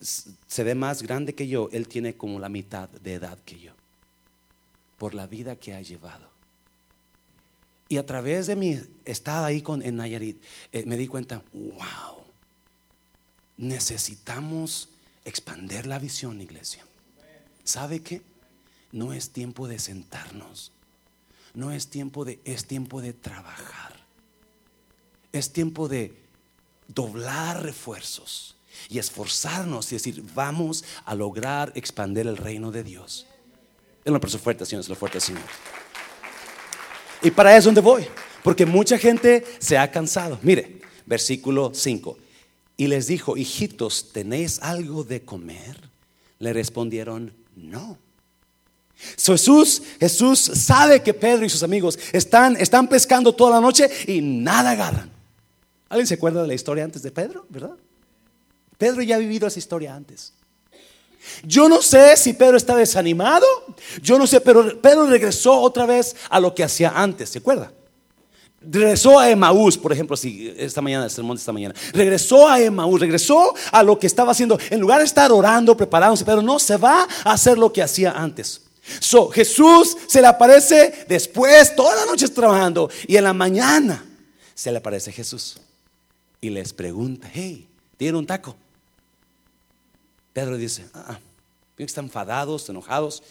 [0.00, 3.72] se ve más grande que yo, él tiene como la mitad de edad que yo,
[4.98, 6.28] por la vida que ha llevado.
[7.88, 10.42] Y a través de mi estado ahí con, en Nayarit,
[10.72, 12.24] eh, me di cuenta, wow,
[13.56, 14.90] necesitamos
[15.24, 16.84] expander la visión, iglesia.
[17.62, 18.20] ¿Sabe qué?
[18.92, 20.72] No es tiempo de sentarnos
[21.54, 23.94] no es tiempo de, es tiempo de trabajar.
[25.32, 26.14] Es tiempo de
[26.88, 28.56] doblar refuerzos
[28.88, 33.26] y esforzarnos y decir, vamos a lograr expandir el reino de Dios.
[34.04, 35.42] Es una persona fuerte, Señor, es lo fuerte, Señor.
[37.22, 38.06] Y para eso es donde voy,
[38.42, 40.38] porque mucha gente se ha cansado.
[40.42, 42.18] Mire, versículo 5.
[42.76, 45.88] Y les dijo, hijitos, ¿tenéis algo de comer?
[46.38, 47.98] Le respondieron, no.
[49.18, 54.20] Jesús, Jesús sabe que Pedro y sus amigos están, están pescando toda la noche y
[54.20, 55.10] nada agarran.
[55.88, 57.46] ¿Alguien se acuerda de la historia antes de Pedro?
[57.48, 57.76] ¿Verdad?
[58.78, 60.32] Pedro ya ha vivido esa historia antes.
[61.42, 63.46] Yo no sé si Pedro está desanimado,
[64.02, 67.72] yo no sé, pero Pedro regresó otra vez a lo que hacía antes, ¿se acuerda?
[68.60, 71.74] Regresó a Emaús, por ejemplo, si esta mañana, el sermón de esta mañana.
[71.92, 74.58] Regresó a Emaús, regresó a lo que estaba haciendo.
[74.70, 78.12] En lugar de estar orando, preparándose, pero no se va a hacer lo que hacía
[78.12, 78.63] antes.
[79.00, 84.04] So, Jesús se le aparece después, toda la noche trabajando, y en la mañana
[84.54, 85.58] se le aparece Jesús
[86.40, 87.66] y les pregunta: Hey,
[87.96, 88.56] ¿tiene un taco?
[90.32, 91.18] Pedro dice: ah
[91.78, 93.22] están enfadados, enojados.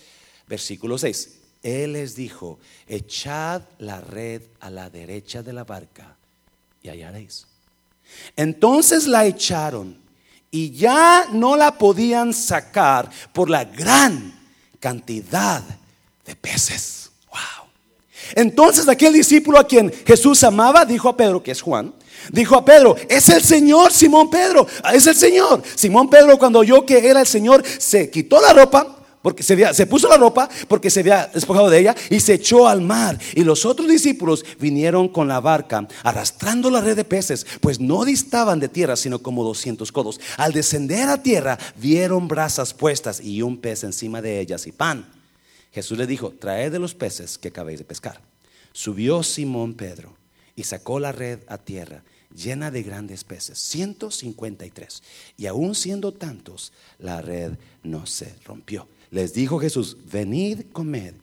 [0.48, 1.30] Versículo 6.
[1.62, 6.16] Él les dijo: Echad la red a la derecha de la barca
[6.82, 7.48] y hallaréis.
[8.36, 9.98] Entonces la echaron
[10.52, 14.43] y ya no la podían sacar por la gran
[14.84, 15.64] cantidad
[16.26, 17.10] de peces.
[17.32, 17.70] Wow.
[18.36, 21.94] Entonces aquel discípulo a quien Jesús amaba dijo a Pedro, que es Juan,
[22.34, 25.64] dijo a Pedro, es el Señor, Simón Pedro, es el Señor.
[25.76, 30.10] Simón Pedro cuando oyó que era el Señor, se quitó la ropa, porque se, puso
[30.10, 33.18] la ropa porque se había despojado de ella y se echó al mar.
[33.34, 38.04] Y los otros discípulos vinieron con la barca arrastrando la red de peces, pues no
[38.04, 40.20] distaban de tierra sino como 200 codos.
[40.36, 45.10] Al descender a tierra vieron brasas puestas y un pez encima de ellas y pan.
[45.72, 48.20] Jesús le dijo, traed de los peces que acabéis de pescar.
[48.74, 50.18] Subió Simón Pedro
[50.54, 52.04] y sacó la red a tierra
[52.36, 55.04] llena de grandes peces, 153.
[55.38, 57.54] Y aún siendo tantos, la red
[57.84, 58.88] no se rompió.
[59.14, 61.14] Les dijo Jesús, venid, comed.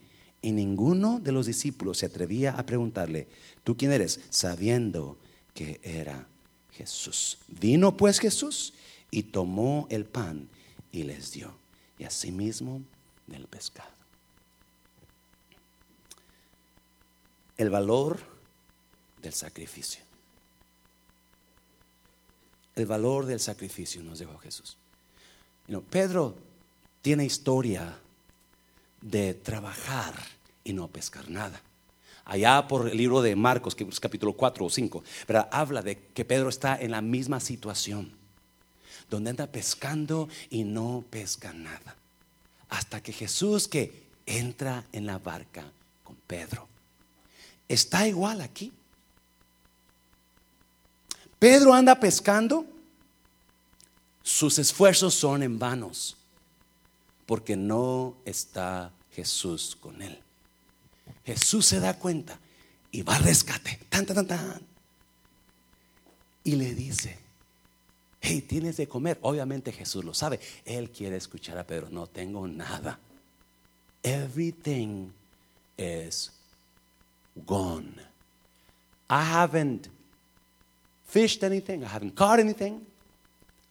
[0.41, 3.27] Y ninguno de los discípulos se atrevía a preguntarle,
[3.65, 4.21] ¿tú quién eres?
[4.29, 5.17] Sabiendo
[5.53, 6.25] que era
[6.71, 7.39] Jesús.
[7.49, 8.73] Vino pues Jesús
[9.11, 10.47] y tomó el pan
[10.93, 11.53] y les dio.
[11.99, 12.81] Y asimismo
[13.27, 13.91] del pescado.
[17.57, 18.21] El valor
[19.21, 20.01] del sacrificio.
[22.73, 24.77] El valor del sacrificio nos dejó Jesús.
[25.89, 26.50] Pedro
[27.01, 27.97] tiene historia
[29.01, 30.13] de trabajar
[30.63, 31.61] y no pescar nada.
[32.25, 35.97] Allá por el libro de Marcos, que es capítulo 4 o 5, pero habla de
[35.97, 38.11] que Pedro está en la misma situación,
[39.09, 41.95] donde anda pescando y no pesca nada.
[42.69, 45.65] Hasta que Jesús que entra en la barca
[46.03, 46.67] con Pedro.
[47.67, 48.71] Está igual aquí.
[51.39, 52.65] Pedro anda pescando,
[54.21, 56.15] sus esfuerzos son en vanos,
[57.31, 60.19] porque no está Jesús con él.
[61.23, 62.37] Jesús se da cuenta
[62.91, 64.61] y va al rescate, tan, tan, tan,
[66.43, 67.17] Y le dice,
[68.19, 69.17] hey, tienes de comer.
[69.21, 70.41] Obviamente Jesús lo sabe.
[70.65, 72.99] Él quiere escuchar a Pedro, no tengo nada.
[74.03, 75.13] Everything
[75.77, 76.33] is
[77.47, 77.95] gone.
[79.09, 79.87] I haven't
[81.07, 82.85] fished anything, I haven't caught anything.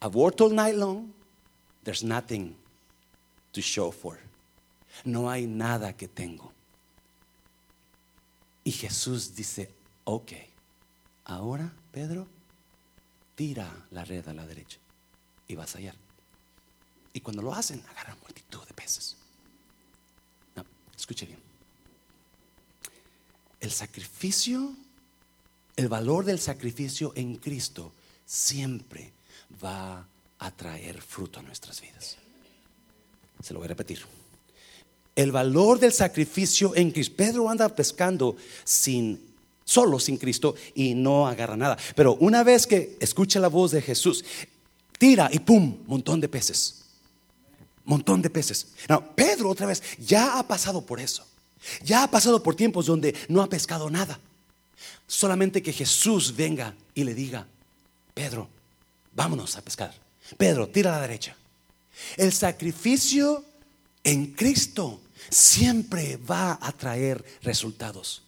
[0.00, 1.12] I've worked all night long.
[1.84, 2.56] There's nothing
[3.52, 4.18] to show for.
[5.04, 6.52] No hay nada que tengo.
[8.64, 9.72] Y Jesús dice,
[10.04, 10.32] ok,
[11.24, 12.26] ahora Pedro,
[13.34, 14.78] tira la red a la derecha
[15.48, 15.96] y vas a hallar.
[17.12, 19.16] Y cuando lo hacen, agarran multitud de peces.
[20.54, 20.64] No,
[20.96, 21.40] escuche bien.
[23.60, 24.74] El sacrificio
[25.80, 27.92] el valor del sacrificio en Cristo
[28.26, 29.12] siempre
[29.64, 30.06] va
[30.38, 32.18] a traer fruto a nuestras vidas.
[33.42, 34.00] Se lo voy a repetir.
[35.16, 37.14] El valor del sacrificio en Cristo.
[37.16, 39.30] Pedro anda pescando sin
[39.70, 41.78] solo sin Cristo y no agarra nada.
[41.94, 44.24] Pero una vez que escucha la voz de Jesús,
[44.98, 46.82] tira y pum, montón de peces.
[47.84, 48.68] Montón de peces.
[48.88, 51.24] No, Pedro otra vez ya ha pasado por eso.
[51.84, 54.18] Ya ha pasado por tiempos donde no ha pescado nada.
[55.06, 57.46] Solamente que Jesús venga y le diga,
[58.14, 58.48] Pedro,
[59.12, 59.94] vámonos a pescar.
[60.36, 61.36] Pedro, tira a la derecha.
[62.16, 63.44] El sacrificio
[64.04, 68.22] en Cristo siempre va a traer resultados.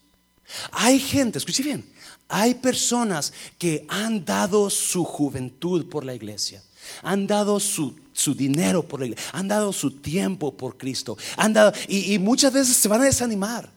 [0.72, 1.84] Hay gente, escuche bien,
[2.28, 6.62] hay personas que han dado su juventud por la iglesia,
[7.02, 7.94] han dado su,
[8.36, 12.76] dinero por la iglesia, han dado su tiempo por Cristo, han dado, y muchas veces
[12.76, 13.70] se van a desanimar.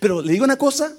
[0.00, 0.92] Pero le digo una cosa,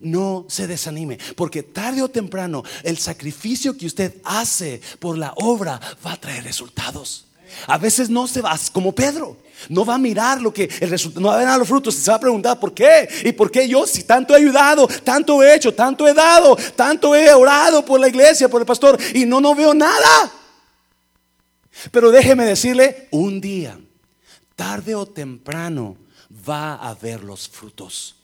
[0.00, 5.80] no se desanime, porque tarde o temprano el sacrificio que usted hace por la obra
[6.04, 7.26] va a traer resultados.
[7.66, 9.36] A veces no se va, como Pedro,
[9.68, 12.10] no va a mirar lo que el resultado, no va a ver los frutos, se
[12.10, 15.54] va a preguntar por qué y por qué yo, si tanto he ayudado, tanto he
[15.54, 19.40] hecho, tanto he dado, tanto he orado por la iglesia, por el pastor y no,
[19.40, 20.32] no veo nada.
[21.90, 23.78] Pero déjeme decirle, un día,
[24.56, 25.96] tarde o temprano,
[26.48, 28.16] va a ver los frutos.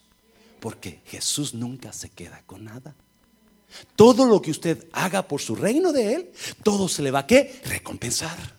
[0.60, 2.94] Porque Jesús nunca se queda con nada.
[3.96, 7.26] Todo lo que usted haga por su reino de Él, todo se le va a
[7.26, 7.60] qué?
[7.64, 8.57] Recompensar.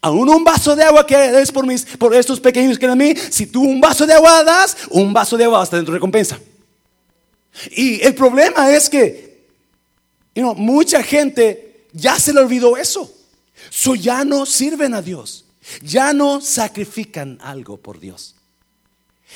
[0.00, 3.14] Aún un vaso de agua que es por, mis, por estos pequeños que a mí,
[3.30, 6.38] si tú un vaso de agua das, un vaso de agua hasta dentro recompensa.
[7.70, 9.48] Y el problema es que
[10.56, 13.12] mucha gente ya se le olvidó eso.
[13.68, 15.44] So ya no sirven a Dios.
[15.82, 18.36] Ya no sacrifican algo por Dios.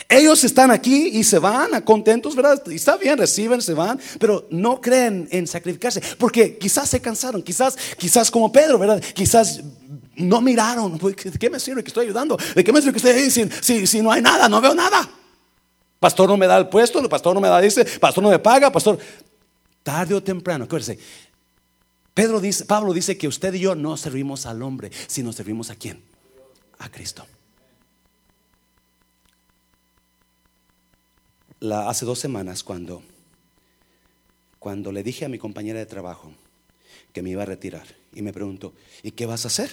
[0.09, 2.61] Ellos están aquí y se van a contentos, ¿verdad?
[2.67, 7.43] Y está bien, reciben, se van, pero no creen en sacrificarse, porque quizás se cansaron,
[7.43, 9.01] quizás, quizás como Pedro, ¿verdad?
[9.15, 9.61] Quizás
[10.17, 12.37] no miraron, ¿de qué me sirve que estoy ayudando?
[12.55, 15.09] ¿De qué me sirve que estoy ahí si, no hay nada, no veo nada?
[16.01, 18.39] Pastor no me da el puesto, el pastor no me da, dice, pastor no me
[18.39, 18.99] paga, pastor,
[19.83, 20.99] tarde o temprano, acuérdense,
[22.15, 25.77] Pedro dice, Pablo dice que usted y yo no servimos al hombre, sino servimos a
[25.77, 26.03] quién?
[26.79, 27.27] A Cristo.
[31.73, 33.03] hace dos semanas cuando,
[34.59, 36.33] cuando le dije a mi compañera de trabajo
[37.13, 39.71] que me iba a retirar y me preguntó, ¿y qué vas a hacer?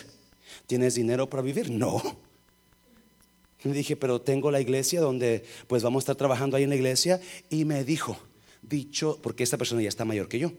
[0.71, 1.69] ¿Tienes dinero para vivir?
[1.69, 2.01] No.
[3.63, 6.77] Le dije, pero tengo la iglesia donde pues vamos a estar trabajando ahí en la
[6.77, 7.19] iglesia
[7.49, 8.17] y me dijo,
[8.61, 10.53] dicho, porque esta persona ya está mayor que yo,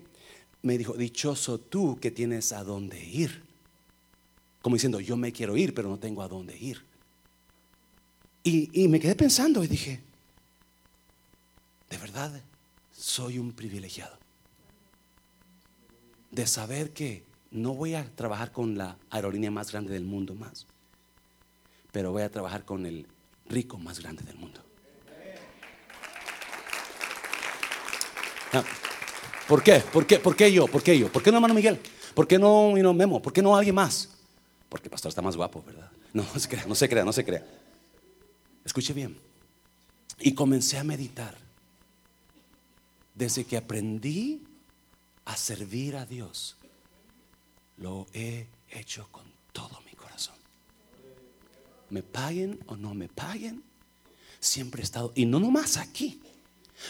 [0.61, 3.43] me dijo, dichoso tú que tienes a dónde ir.
[4.61, 6.85] Como diciendo, yo me quiero ir, pero no tengo a dónde ir.
[8.45, 9.99] Y, y me quedé pensando y dije,
[11.89, 12.39] de verdad
[12.93, 14.19] soy un privilegiado
[16.31, 20.67] de saber que no voy a trabajar con la aerolínea más grande del mundo más,
[21.93, 23.07] pero voy a trabajar con el
[23.49, 24.61] rico más grande del mundo.
[28.55, 28.65] Ah,
[29.47, 29.81] ¿Por qué?
[29.81, 30.19] ¿Por qué?
[30.19, 30.67] ¿Por qué yo?
[30.67, 31.11] ¿Por qué yo?
[31.11, 31.79] ¿Por qué no hermano Miguel?
[32.15, 33.21] ¿Por qué no, no Memo?
[33.21, 34.09] ¿Por qué no alguien más?
[34.69, 35.91] Porque el pastor está más guapo, ¿verdad?
[36.13, 37.47] No, no se crea, no se crea, no se crea.
[38.67, 39.17] Escuche bien.
[40.21, 41.35] Y comencé a meditar.
[43.15, 44.43] Desde que aprendí
[45.25, 46.57] a servir a Dios,
[47.83, 50.37] lo he hecho con todo mi corazón.
[51.91, 53.63] Me paguen o no me paguen,
[54.41, 56.21] siempre he estado, y no nomás aquí.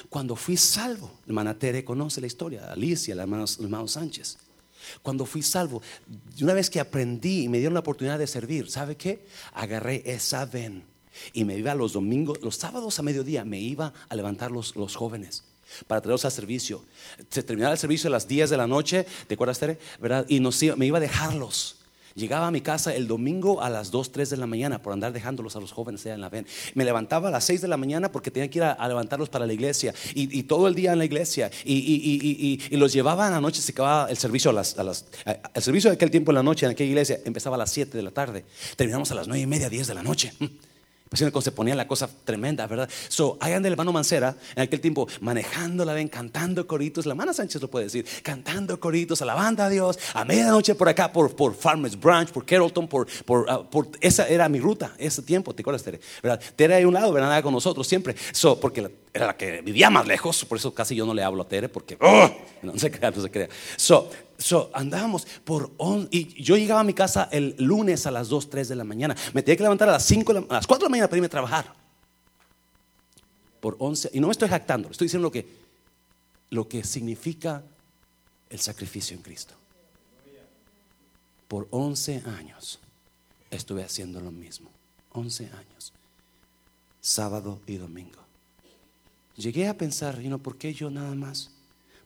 [0.08, 4.38] Cuando fui salvo, hermana Tere conoce la historia, Alicia, el hermano, Sánchez.
[5.02, 5.82] Cuando fui salvo,
[6.40, 9.26] una vez que aprendí y me dieron la oportunidad de servir, ¿sabe qué?
[9.52, 10.84] Agarré esa ven
[11.32, 14.96] y me iba los domingos, los sábados a mediodía, me iba a levantar los, los
[14.96, 15.44] jóvenes
[15.86, 16.84] para traerlos al servicio.
[17.30, 19.78] Se terminaba el servicio a las 10 de la noche, ¿te acuerdas, Tere?
[20.00, 20.26] ¿Verdad?
[20.28, 20.40] Y
[20.76, 21.76] me iba a dejarlos.
[22.14, 25.12] Llegaba a mi casa el domingo a las 2, 3 de la mañana por andar
[25.12, 26.46] dejándolos a los jóvenes allá en la ven.
[26.74, 29.46] Me levantaba a las 6 de la mañana porque tenía que ir a, levantarlos para
[29.46, 33.62] la iglesia y, todo el día en la iglesia y, los llevaba en la noche,
[33.62, 34.76] se acababa el servicio a las,
[35.54, 37.96] el servicio de aquel tiempo en la noche en aquella iglesia empezaba a las 7
[37.96, 38.44] de la tarde.
[38.76, 40.32] Terminamos a las 9 y media, 10 de la noche.
[41.12, 42.88] Pues se ponía la cosa tremenda, ¿verdad?
[43.08, 47.04] So, ahí anda el hermano Mancera en aquel tiempo manejándola, ven, cantando coritos.
[47.04, 51.12] La hermana Sánchez lo puede decir, cantando coritos, alabando a Dios, a medianoche por acá,
[51.12, 55.20] por, por Farmers Branch, por Carrollton, por, por, ah, por, esa era mi ruta, ese
[55.20, 56.00] tiempo, ¿te acuerdas, Tere?
[56.22, 56.40] ¿Verdad?
[56.56, 57.42] Tere a un lado, ¿verdad?
[57.42, 58.16] Con nosotros siempre.
[58.32, 61.42] So, porque era la que vivía más lejos, por eso casi yo no le hablo
[61.42, 62.30] a Tere, porque ¡oh!
[62.62, 63.48] no se crea, no se crea.
[63.76, 64.08] So,
[64.42, 65.72] So, andábamos por
[66.10, 69.16] y yo llegaba a mi casa el lunes a las 2, 3 de la mañana.
[69.32, 71.26] Me tenía que levantar a las 5, a las 4 de la mañana para irme
[71.26, 71.72] a trabajar.
[73.60, 75.46] Por 11, y no me estoy jactando, estoy diciendo lo que,
[76.50, 77.62] lo que significa
[78.50, 79.54] el sacrificio en Cristo.
[81.46, 82.80] Por 11 años
[83.50, 84.70] estuve haciendo lo mismo.
[85.12, 85.92] 11 años.
[87.00, 88.18] Sábado y domingo.
[89.36, 91.50] Llegué a pensar, ¿y no, ¿por qué yo nada más?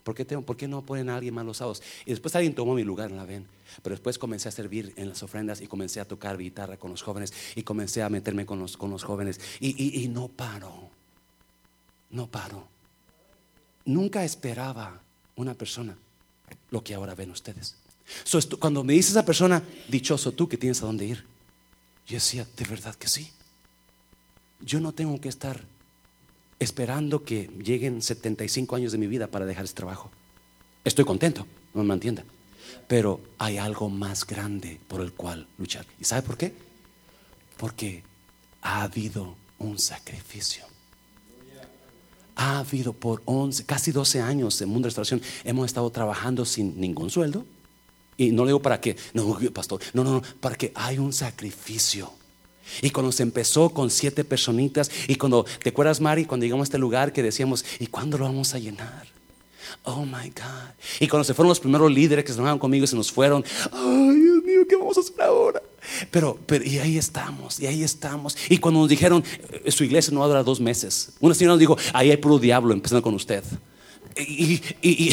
[0.07, 1.82] ¿Por qué, tengo, ¿Por qué no ponen a alguien más los sábados?
[2.04, 3.44] Y después alguien tomó mi lugar en la ven.
[3.82, 7.02] Pero después comencé a servir en las ofrendas y comencé a tocar guitarra con los
[7.02, 9.40] jóvenes y comencé a meterme con los, con los jóvenes.
[9.59, 10.90] Y, no paro.
[12.11, 12.68] No paro.
[13.84, 15.02] Nunca esperaba
[15.34, 15.98] una persona
[16.70, 17.74] lo que ahora ven ustedes.
[18.61, 21.24] cuando me dice esa persona, dichoso tú que tienes a dónde ir,
[22.07, 23.32] yo decía, de verdad que sí.
[24.61, 25.64] Yo no tengo que estar
[26.59, 30.11] esperando que lleguen 75 años de mi vida para dejar este trabajo.
[30.84, 32.24] Estoy contento, no me entienda.
[32.88, 35.86] Pero hay algo más grande por el cual luchar.
[36.00, 36.54] ¿Y sabe por qué?
[37.57, 38.02] Porque
[38.62, 40.64] ha habido un sacrificio.
[42.36, 47.11] Ha habido por 11, casi 12 años en Mundo Restauración, hemos estado trabajando sin ningún
[47.11, 47.46] sueldo.
[48.18, 51.12] Y no le digo para qué, no, pastor, no, no, no, para que hay un
[51.12, 52.12] sacrificio.
[52.82, 56.68] Y cuando se empezó con siete personitas, y cuando, ¿te acuerdas, Mari, cuando llegamos a
[56.68, 59.06] este lugar que decíamos, ¿y cuándo lo vamos a llenar?
[59.84, 60.74] Oh my God.
[61.00, 63.44] Y cuando se fueron los primeros líderes que se enojaron conmigo y se nos fueron,
[63.72, 65.62] ay Dios mío, ¿qué vamos a hacer ahora?
[66.10, 68.36] Pero, pero, y ahí estamos, y ahí estamos.
[68.48, 69.22] Y cuando nos dijeron,
[69.64, 72.16] eh, su iglesia no va a durar dos meses, una señora nos dijo, ahí hay
[72.16, 73.44] puro diablo, empezando con usted.
[74.16, 75.10] Y, y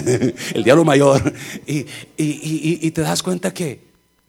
[0.54, 1.34] el diablo mayor.
[1.66, 3.80] y te das cuenta que,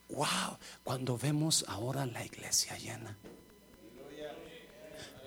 [0.10, 0.55] wow,
[0.86, 3.18] cuando vemos ahora la iglesia llena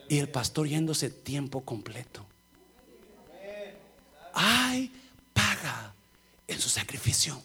[0.09, 2.25] y el pastor yéndose tiempo completo,
[4.33, 4.91] hay
[5.35, 5.93] paga
[6.47, 7.43] en su sacrificio.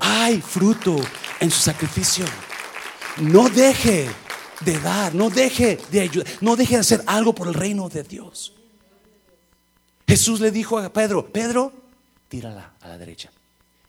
[0.00, 0.96] Hay fruto
[1.40, 2.24] en su sacrificio.
[3.18, 4.08] No deje
[4.64, 8.02] de dar, no deje de ayudar, no deje de hacer algo por el reino de
[8.02, 8.54] Dios.
[10.08, 11.70] Jesús le dijo a Pedro, Pedro,
[12.28, 13.30] tírala a la derecha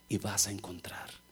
[0.10, 1.22] y vas a encontrar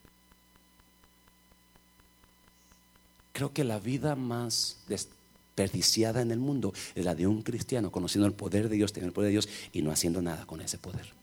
[3.34, 8.28] Creo que la vida más desperdiciada en el mundo es la de un cristiano conociendo
[8.28, 10.78] el poder de Dios, teniendo el poder de Dios y no haciendo nada con ese
[10.78, 11.22] poder.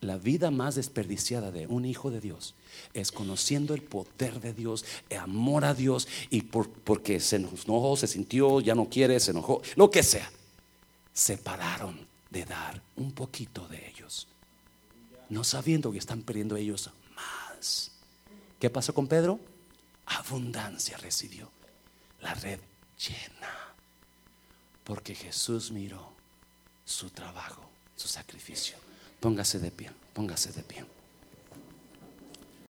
[0.00, 2.54] La vida más desperdiciada de un hijo de Dios
[2.94, 8.06] es conociendo el poder de Dios, el amor a Dios y porque se enojó, se
[8.06, 10.30] sintió, ya no quiere, se enojó, lo que sea.
[11.12, 14.26] Se pararon de dar un poquito de ellos,
[15.28, 17.90] no sabiendo que están perdiendo ellos más.
[18.58, 19.38] ¿Qué pasó con Pedro?
[20.18, 21.50] Abundancia recibió.
[22.20, 22.60] La red
[22.98, 23.74] llena.
[24.84, 26.12] Porque Jesús miró
[26.84, 28.76] su trabajo, su sacrificio.
[29.20, 30.84] Póngase de pie, póngase de pie.